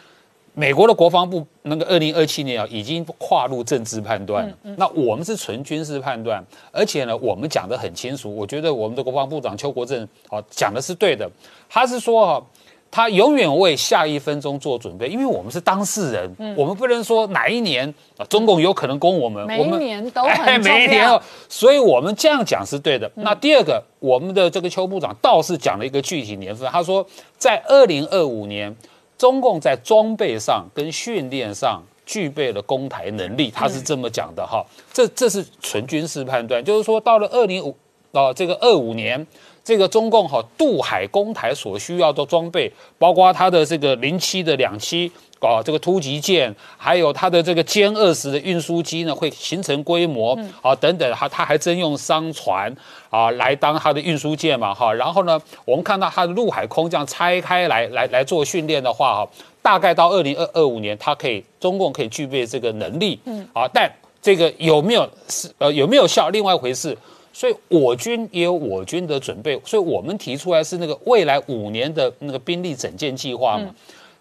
[0.53, 4.57] 美国的国防部那个二零二七年啊，已经跨入政治判断了。
[4.77, 8.35] 那我们是纯军事判断，而且呢，我们讲的很清楚。
[8.35, 11.31] 我觉得我们的国防部长邱国正啊讲的是对的，
[11.69, 12.47] 他是说哈。
[12.95, 23.11] 他永远为下一分钟做准备，因为我们是当事人，我们不能说哪一年啊，中共有可能攻我们，每一年都很重要，所以我们这样讲是对的。
[23.17, 27.05] 那第二个，我们的这个邱部长倒是讲了一个具体年份，他说
[27.37, 28.73] 在二零二五年，
[29.19, 34.65] 中共在装备上跟训练上具备了攻台能力，他是这么讲的哈。
[34.93, 37.77] 这这是纯军事判断，就是说到了二零五
[38.13, 39.27] 啊这个二五年。
[39.65, 52.71] 这个中共哈渡海攻台所需要的装备，包括它的这个零七的两栖啊这个突击舰，还有它的这个歼二十的运输机呢，会形成规模啊等等，哈，它还征用商船
[53.09, 54.93] 啊来当它的运输舰嘛哈。
[54.93, 59.31] 然后呢，我们看到它的陆海空这样拆开来来来做训练的话哈，
[59.63, 66.95] 大概到二零二二五年，它可以中共可以具备这个能力，嗯啊，但这个有没有是呃有没有效，另外一回事。
[67.35, 73.75] 所以我军也有我军的准备，所以我们提出来是那个未来五年的那个兵力整建计划嘛。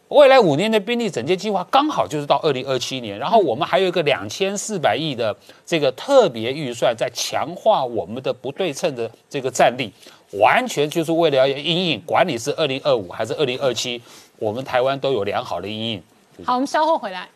[0.09, 9.91] 未来五年的兵力整建计划刚好就是到二零二七年，然后我们还有一个两千四百亿的这个特别预算，在强化我们的不对称的这个战力，
[10.39, 14.01] 完全就是为了要阴影管理是二零二五还是二零二七，
[14.37, 16.03] 我们台湾都有良好的阴影。
[16.43, 17.29] 好，我们稍后回来。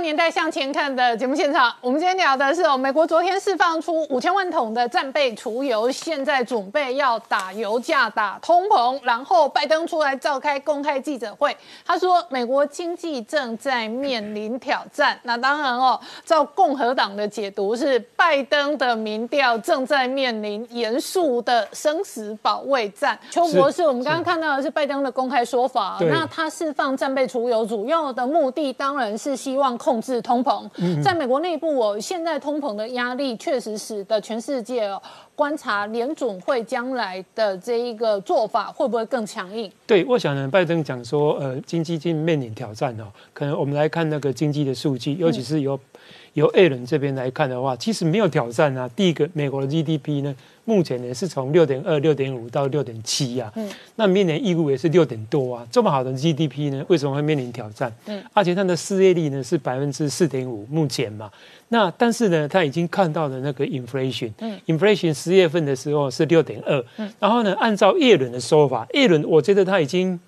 [0.00, 15.18] 年代向前看的节目现场，我们今天聊的是哦，美国昨天释放出五千万桶的战备储油，现在准备要打油价、打通膨，然后拜登出来召开公开记者会，他说美国经济正在面临挑战。
[15.24, 23.18] 那当然哦，照共和党的解读是拜登的民调正在面临严肃的生死保卫战。
[23.30, 29.89] 邱博士，我们刚刚看到的是拜登的公开说法，那他释放战备储油主要的目的当然是希望控。
[29.98, 30.68] 制通膨，
[31.02, 35.00] 在美国内部哦，现在通膨的压力确实使得全世界哦
[35.34, 39.72] 观察联准会将来的这一个做法会不会更强硬？
[39.86, 45.80] 对，我想呢，拜登讲说，呃，经济正面临挑战哦，可能我们来看那个经济的数据，尤其是有
[46.34, 48.86] 由 A 轮这边来看的话，其实没有挑战啊。
[48.94, 50.34] 第一个，美国的 GDP 呢，
[50.70, 53.50] 目前呢是从六点二、六点五到六点七呀。
[53.56, 53.68] 嗯。
[53.96, 55.66] 那明年预估也是六点多啊。
[55.68, 57.92] 这么好的 GDP 呢，为什么会面临挑战？
[58.06, 58.22] 嗯。
[58.32, 61.28] 而且它的失业率呢是百分之四点五，目前嘛。
[61.70, 64.30] 那但是呢，他已经看到了那个 inflation。
[64.38, 64.56] 嗯。
[64.68, 66.84] inflation 十月份的时候是六点二。
[66.98, 67.12] 嗯。
[67.18, 70.20] 然后呢，按照耶伦的说法，耶伦我觉得他已经。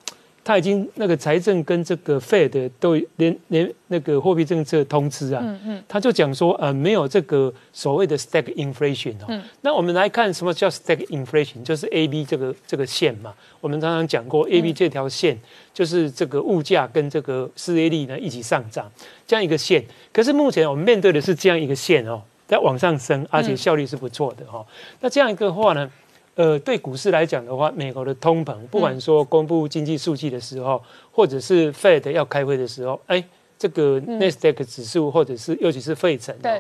[0.45, 15.39] 他已经那个财政跟这个 Fed 都连连那个货币政策通知啊，嗯嗯，他就讲说呃没有这个所谓的 stack inflation 哦，那我们来看什么叫 stack inflation，就是 A B 这个这个线嘛，我们常常讲过 A B 这条线
[15.73, 18.91] 就是这个物价跟这个失业率呢一起上涨
[19.27, 24.67] 这样一个线，可是目前我们面对的是这样一个线哦，在往上升，而且效率是不错的哈，
[25.01, 25.89] 那这样一个话呢？
[26.35, 33.23] 呃，对股市来讲的话，美国的通膨，不管说公布经济数据的时候，或者是 Fed 要开会的时候，哎，
[33.59, 36.53] 这个 Nasdaq 指数或者是尤其是费城，对，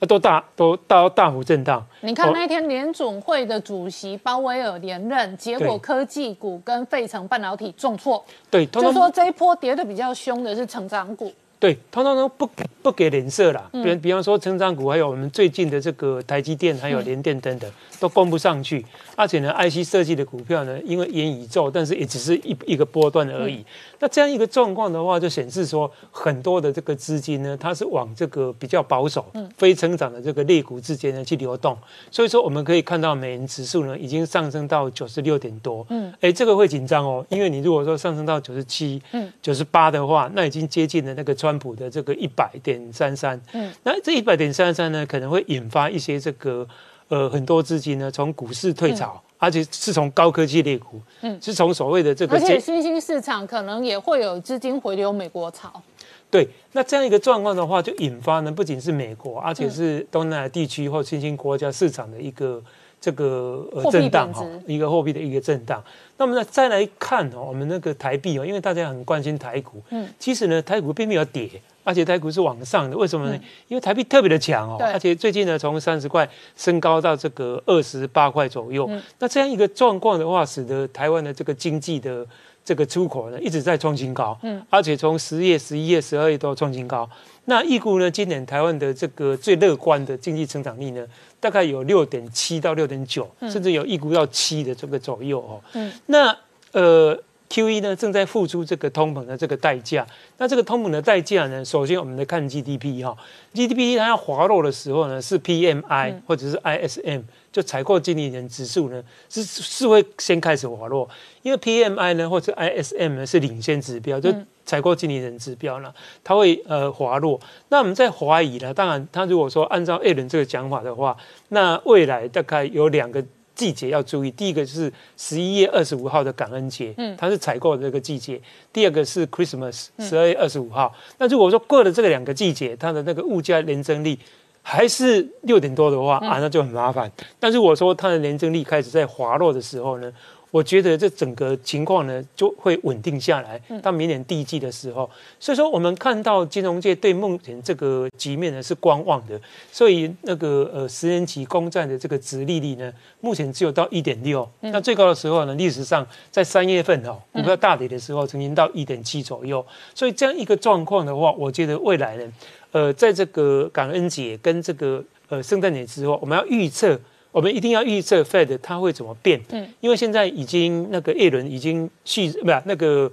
[0.00, 1.86] 啊，都大都大大幅震荡。
[2.00, 11.32] 你看那天联总会的主席鲍威尔连任，结果科技股跟费城半导体重挫，对，就说这一波跌的比较凶的是成长股。
[11.60, 12.48] 对，通通都不
[12.82, 13.70] 不给脸色了。
[13.70, 18.82] 比比方说，成长股还有我们最近的这个台积电，还有联电等等，都供不上去。
[19.14, 23.62] 而且呢，IC 设计的股票呢，因为元宇宙，但是也只是一一个波段而已。
[23.98, 29.26] 那这样一个状况的话，就显示说，很多的这个资金呢，它是往这个比较保守、
[29.58, 31.76] 非成长的这个类股之间呢去流动。
[32.10, 35.86] 所以说，我们可以看到美元指数呢，已经上升到九十六点多。
[35.90, 43.40] 嗯，哎，这个会紧张哦，因为你如果说上升到九十七、嗯，九十八的话，那已经接近了那个川普的这个一百点三三。
[43.52, 46.66] 嗯，那这一百点三三呢，可能会引发一些这个
[47.08, 49.22] 呃很多资金呢从股市退潮。
[49.42, 55.82] 而且是从高科技类股，嗯，是从所谓的这个，而且新兴市场可能也会有资金回流美国潮。
[56.30, 62.62] 对，那这样一个状况的话，就引发呢不仅是美国，而且是东南亚地区或新兴国家市场的一个
[63.00, 65.82] 这个呃震荡哈，一个货币的一个震荡。
[66.18, 71.48] 那么呢，再来看哦，我们那个台币哦，因为大家很关心台股，嗯，其实呢，台股并没有跌。
[71.82, 73.34] 而且台股是往上的，为什么呢？
[73.66, 78.88] 因为台币特别的强哦，而且最近呢，从三十块升高到这个二十八块左右。
[79.18, 82.24] 那这样一个状况的话，使得台湾的这个经济的
[82.62, 84.38] 这个出口呢，一直在创新高。
[84.42, 87.08] 嗯，而且从十月、十一月、十二月都创新高。
[87.50, 91.04] 那预估呢，今年台湾的这个最乐观的经济成长率呢，
[91.40, 95.60] 大概有六点七到六点九，甚至有预估到七的这个左右哦。
[95.72, 96.34] 嗯，那
[96.70, 97.20] 呃。
[97.52, 100.06] Q E 呢正在付出这个通膨的这个代价，
[100.38, 103.12] 那这个通膨的代价呢，首先我们来看 G D P 哈
[103.52, 111.10] ，G D P 它要滑落的时候呢，是 P M I 或者是 I S M，就采购经理人指数呢是是会先开始滑落，
[111.42, 114.32] 因为 P M I 呢或者 I S M 呢是领先指标，就
[114.70, 115.92] 采购经理人指标呢，
[116.22, 117.40] 它会呃滑落。
[117.70, 121.16] 那我们在怀疑呢，当然他如果说按照艾伦这个讲法的话，
[121.48, 123.24] 那未来大概有两个。
[123.52, 128.38] 季节要注意，第一个是十一月二十五号的感恩节，嗯，它是采购的这个季节；
[128.72, 130.90] 第二个是 Christmas，十二月二十五号。
[131.18, 134.18] 那如果说过了这个两个季节，它的那个物价年增率
[134.62, 137.10] 还是六点多的话啊，那就很麻烦。
[137.38, 140.10] 但如果说它的年增率开始在滑落的时候呢？
[140.50, 149.40] 我觉得这整个情况呢就会稳定下来，到明年第一季的时候，所以说我们看到金融界对目前这个局面呢是观望的，
[149.70, 162.32] 所以那个呃十年期公债的这个值利率呢，目前只有到一点六，那最高的时候呢，历史上在三月份哦股票大跌的时候，曾经到一点七左右，所以这样一个状况的话，我觉得未来呢，
[162.72, 167.00] 呃，在这个感恩节跟这个呃圣诞节之后，我们要预测。
[167.32, 173.10] 我们一定要预测 Fed 它会怎么变，嗯，因为现在已经那个叶伦已经续不是那个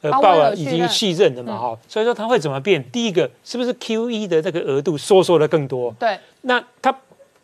[0.00, 2.82] 呃鲍尔已经续任了嘛哈，所以说它会怎么变？
[2.90, 5.94] 第一个是不是 QE 的这个额度收缩的更多？
[5.98, 6.96] 对，那它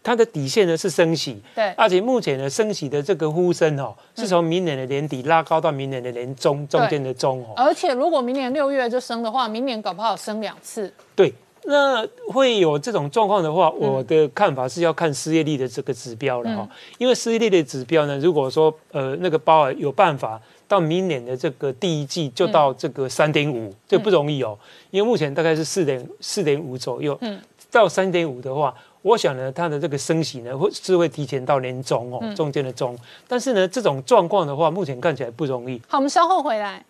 [0.02, 11.32] 它的底线呢是升息，对，而且目前呢升息的这个呼声哦，是从明年的年底拉高到明年的年中中间的中哦，而且如果明年六月就升的话，明年搞不好升两次，对。
[11.66, 16.68] 那会有这种状况的话，我的看法是要看失业率的这个指标了哈。
[16.98, 24.58] 因为失业率的指标呢，如果说呃那个包尔有办法到明年的这个第一季就到这个三点五，这不容易哦。
[24.90, 27.40] 因为目前大概是四点四点五左右，嗯，
[27.70, 32.96] 到三点五的话，我想呢，它的这个升息呢会是会提前到年中哦，中间的中。
[33.26, 35.80] 但是呢，这种状况的话，目前看起来不容易。
[35.88, 36.84] 好，我们稍后回来。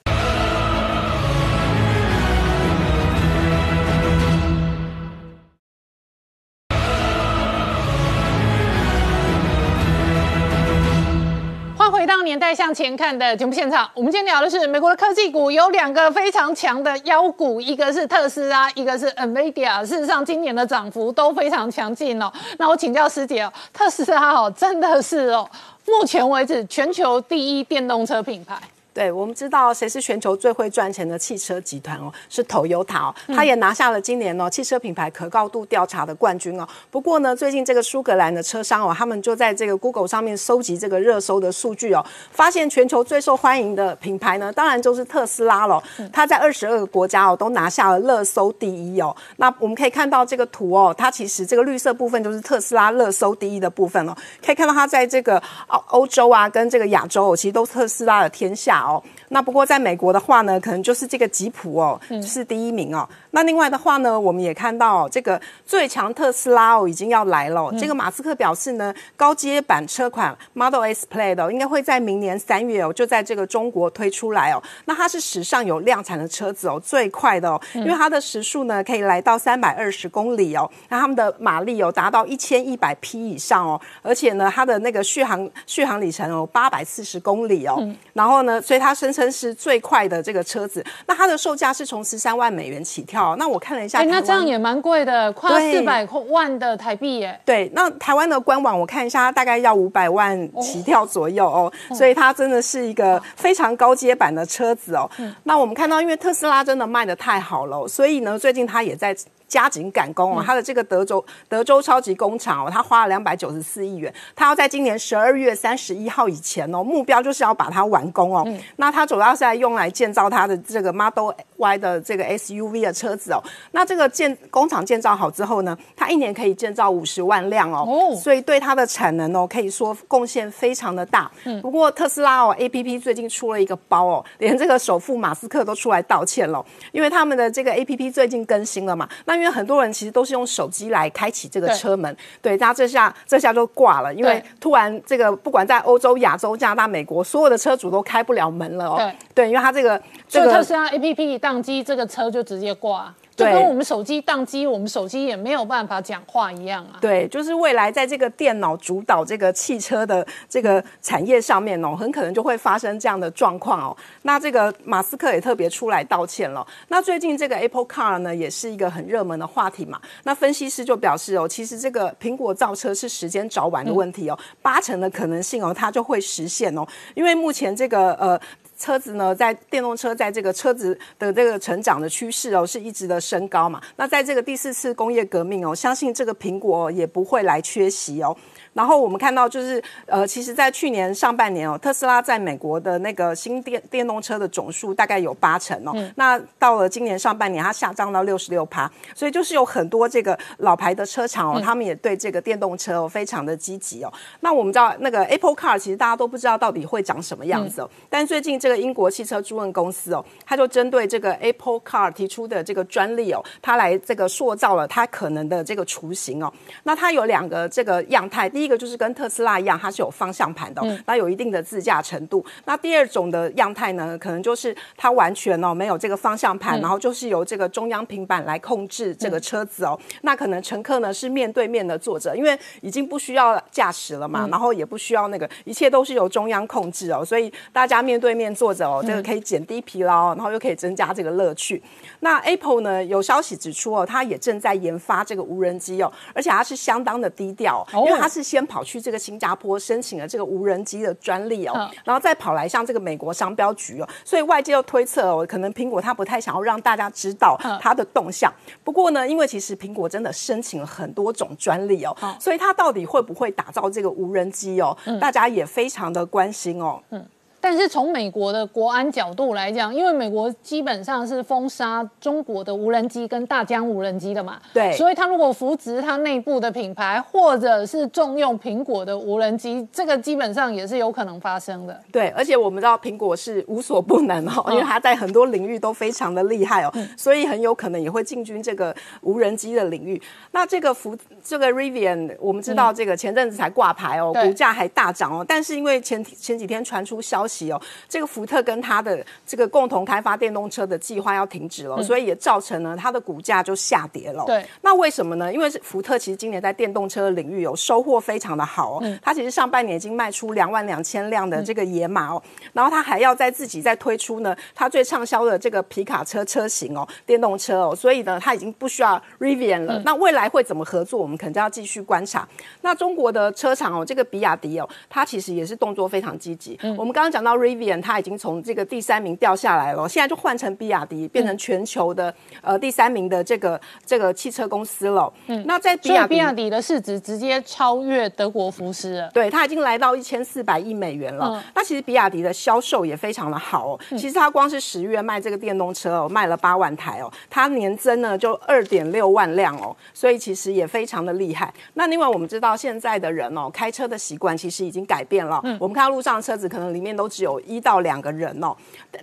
[12.25, 19.85] 年代向前看的节目现场，我们今天聊的是美国的科技股有两个非常强的妖股，一个是特斯拉，一个是 Nvidia。
[19.87, 22.33] 事实上，今年的涨幅都非常强劲哦。
[22.59, 25.49] 那我请教师姐哦，特斯拉哦，真的是哦，
[25.87, 28.57] 目前为止全球第一电动车品牌。
[28.95, 36.65] 对，我们知道谁是全球最会赚钱的汽车集团哦，是 Toyota 哦，他也拿下了今年哦汽车品牌可靠度调查的冠军哦。
[36.93, 45.83] 不过呢，最近这个苏格兰的车商哦，他们就在这个 Google 上面收集这个热搜的数据哦，发现全球最受欢迎的品牌呢，当然就是特斯拉了。
[46.13, 49.13] 它在二十二个国家哦都拿下了热搜第一哦。
[49.39, 54.15] 那我们可以看到这个图哦，它其实这个绿色部分就是特斯拉热搜第一的部分哦。
[54.41, 58.84] 可以看到它在这个欧欧洲啊跟这个亚洲哦，其实都特斯拉的天下。
[58.85, 63.09] 哦，那不过在美国的话呢，可能就是这个吉普哦，就是第一名哦。
[63.31, 67.73] 那另外的话呢，我们也看到这个最强特斯拉哦，已经要来了。
[67.79, 74.63] 这个马斯克表示呢，高阶版车款 Model S Plaid 应该会在明年三月哦，就在这个中国推出来哦。
[74.85, 87.77] 那它是史上有量产的车子哦，最快的哦，因为它的时速呢可以来到三百二十公里哦，那他们的马力有达到一千一百匹以上哦，而且呢，它的那个续航续航里程哦八百四十公里哦，
[88.13, 90.85] 然后呢，所以它声称是最快的这个车子。
[91.07, 93.37] 那它的售价是从十三万美元起跳。
[93.37, 97.41] 那我看了一下，那这样也蛮贵的，快四百万的台币耶。
[97.45, 105.11] 对，那台湾的官网我看一下，大概要五百万起跳左右哦，所以它真的是一个非常高阶版的车子哦。
[105.45, 109.15] 那我们看到，因为特斯拉真的卖的太好了，所以呢，最近它也在。
[109.55, 118.45] 加紧赶工哦，他的这个德州德州超级工厂哦，他花了两百九十四亿元，他要在今年十二月三十一号以前哦，目标就是要把它完工哦。
[118.79, 123.41] 那它主要是在用来建造它的这个 Model Y 的这个 SUV 的车子哦。
[123.71, 131.31] 那这个建工厂建造好之后呢，它一年可以建造五十万辆哦，所以对它的产能哦，可以说贡献非常的大。
[131.63, 139.44] 不过特斯拉哦，APP 最近出了一个包哦，连这个首富马斯克都出来道歉了，因为他们的这个 APP 最近更新了嘛，那。
[139.44, 148.97] 因为很多人其实都是用手机来开启这个车门，对，那这下这下就挂了，因为突然这个不管在欧洲、亚洲、加拿大、美国，所有的车主都开不了门了哦。
[148.97, 153.13] 对，对，因为它这个这个特斯拉 A P P 宕机，这个车就直接挂。
[153.37, 156.99] 就跟我们手机宕机，我们手机也没有办法讲话一样啊。
[157.01, 163.97] 对，就是未来在这个电脑主导这个汽车的这个产业上面哦，很可能就会发生这样的状况哦。
[164.23, 166.67] 那这个马斯克也特别出来道歉了。
[166.89, 170.01] 那最近这个 Apple Car 呢，也是一个很热门的话题嘛。
[170.23, 176.87] 那分析师就表示哦，其实这个苹果造车是时间早晚的问题哦，八成的可能性哦，它就会实现哦。
[177.15, 178.41] 因为目前这个呃。
[178.77, 183.81] 车子呢，在电动车在这个车子的这个成长的趋势哦，是一直的升高嘛。
[183.97, 188.37] 那在这个第四次工业革命哦，相信这个苹果也不会来缺席哦。
[188.75, 195.95] 然后我们看到，就是呃，其实，在去年上半年哦，特斯拉在美国的那个新电电动车的总数大概有八成哦。
[196.17, 204.13] 那到了今年上半年，它下降到六十六趴，所以就是有很多这个老牌的车厂哦，他们也对这个电动车哦非常的积极哦。
[204.41, 207.91] 那我们知道，那个 Apple Car 其实大家都不知道到底会长什么样子哦。
[208.11, 216.53] 但最近这个英国汽车租赁公司哦，它就针对这个 Apple Car 提出的这个专利哦，它来这个塑造了它可能的这个雏形哦。
[216.83, 222.45] 那它有两个这个样态，第一个就是跟特斯拉一样，它是有方向盘的，那有一定的自驾程度。
[222.65, 229.99] 那第二种的样态呢，可能就是它完全哦没有这个方向盘，然后就是由这个中央平板来控制这个车子哦。
[230.23, 241.83] 那可能乘客呢是面对面的坐着，因为已经不需要驾驶了嘛，然后也不需要那个，一切都是由中央控制哦，所以大家面对面坐着哦，这个可以减低疲劳，然后又可以增加这个乐趣。
[242.21, 249.01] 那 Apple 呢有消息指出哦，它也正在研发这个无人机哦，而且它是相当的低调，因为它是先跑去。
[249.01, 258.51] 这个新加坡申请了这个无人机的专利哦，然后再跑来向这个美国商标局哦，所以外界又推测哦，可能苹果它不太想要让大家知道它的动向。
[258.83, 267.03] 不过呢，因为其实苹果真的申请了很多种专利哦，所以它到底会不会打造这个无人机哦，大家也非常的关心哦。
[267.11, 267.27] 嗯。
[267.65, 281.99] 但是从美国的国安角度来讲，因为美国基本上是封杀中国的无人机跟大疆无人机的嘛，对，所以他如果扶植他内部的品牌，或者是重用苹果的无人机，这个基本上也是有可能发生的。
[282.13, 290.21] 对，而且我们知道苹果是无所不能哦，因为它在很多领域都非常的厉害哦，所以很有可能也会进军这个无人机的领域。
[290.51, 297.54] 那这个福这个 Rivian，我们知道这个前阵子才挂牌哦，股价还大涨哦，但是因为前前几天传出消息。
[297.55, 304.45] 息哦，这个福特跟他的这个共同开发电动车的计划要停止了，所以也造成了它的股价就下跌了。
[304.47, 305.53] 对，那为什么呢？
[305.53, 312.43] 因为是福特其实今年在电动车领域有收获非常的好哦，它其实上半年已经卖出两万两千辆的这个野马哦，
[312.73, 320.01] 然后它还要在自己再推出呢，它最畅销的这个皮卡车车型哦，电动车哦，所以呢，它已经不需要 Rivian 了。
[320.05, 321.21] 那未来会怎么合作？
[321.21, 322.49] 我们可能就要继续观察。
[322.81, 326.79] 那中国的车厂哦，这个比亚迪哦，它其实也是动作非常积极。
[326.97, 335.33] 我们刚刚讲到 Rivian，它已经从这个第三名掉下来了，现在就换成比亚迪，变成全球的呃第三名的这个这个汽车公司了。
[335.47, 339.31] 嗯，那在比亚比亚迪的市值直接超越德国福斯了。
[339.35, 341.63] 对，它已经来到一千四百亿美元了。
[341.75, 344.01] 那其实比亚迪的销售也非常的好哦。
[344.11, 351.73] 其实它光是十月卖这个电动车哦，卖了八万台哦，它年增呢就二点六万辆哦，所以其实也非常的厉害。
[351.95, 355.61] 那另外我们知道现在的人哦，开车的习惯其实已经改变了。
[355.65, 358.75] 嗯我们看到路上车子可能里面都只有一到两个人哦。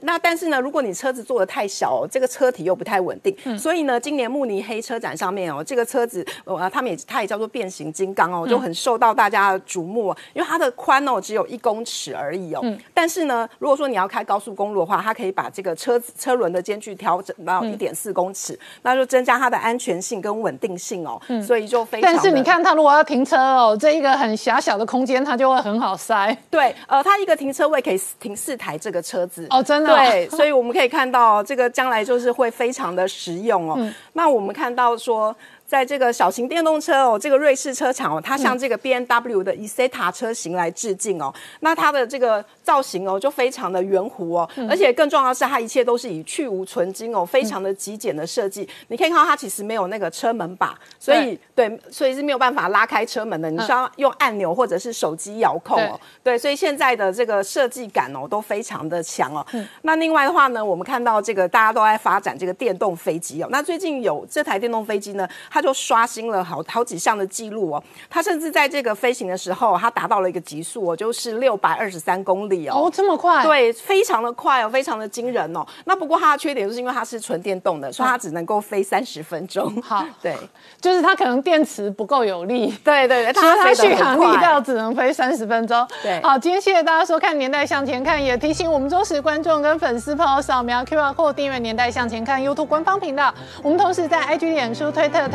[0.01, 12.61] 那但是呢，如果你车子做的太小，哦这个车体又不太稳定，所以呢，今年慕尼黑车展上面哦，这个车子呃，他们也它也叫做变形金刚哦，就很受到大家的瞩目，因为它的宽哦只有一公尺而已哦。
[12.93, 21.21] 但是呢，如果说你要开高速公路的话，它可以把这个车子车轮的间距调整到一点四公尺，那就增加它的安全性跟稳定性哦。
[21.45, 22.11] 所以就非常。
[22.11, 26.35] 但是你看，它如果要停车哦，这一个很狭小的空间，它就会很好塞。
[26.49, 29.95] 对，呃，它一个停车位可以停四台这个车子哦，真的。
[29.95, 33.93] 对，所以我们可以看到这个将来就是会非常的实用哦。
[34.13, 35.35] 那我们看到说。
[35.71, 41.33] 在这个小型电动车哦，这个瑞士车厂哦，它向这个 B N W 的 Isetta 车型来致敬哦。
[41.61, 48.67] 那它的这个造型哦，就非常的圆弧哦，而且更重要的是，它一切都是以去无存精哦，非常的极简的设计。
[48.89, 55.97] 你可以看到它其实没有那个车门把，所以对，所以是没有办法拉开车门的，你需要用按钮或者是手机遥控哦。
[56.21, 59.45] 对，所以现在的这个设计感哦，都非常的强哦。
[59.83, 63.47] 那另外的话呢，我们看到这个大家都在发展这个电动飞机哦。
[63.49, 75.65] 那最近有这台电动飞机呢，它就刷新了好好几项的记录哦，它甚至在这个飞行的时候，它达到了一个极速哦，就是六百二十三公里哦，哦这么快，对，非常的快哦，非常的惊人哦。
[75.85, 79.81] 那不过它的缺点就是因为它是纯电动的，所以它只能够飞三十分钟。
[79.81, 80.35] 好， 对，
[80.79, 85.87] 就是它可能电池不够有力，对对对， 它续航力到只能飞三十分钟。
[86.01, 93.33] 对，好，今天谢谢大家收看《年代向前看》，也提醒我们忠实观众跟粉丝朋友扫描 QR Code 订阅《年代向前看》YouTube 官方频道。
[93.61, 95.27] 我们同时在 IG、脸书、推特、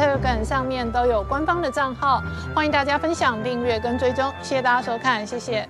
[0.44, 2.22] 上面都有官方的账号，
[2.54, 4.32] 欢迎大家分享、订阅跟追踪。
[4.42, 5.68] 谢谢大家收看，谢谢。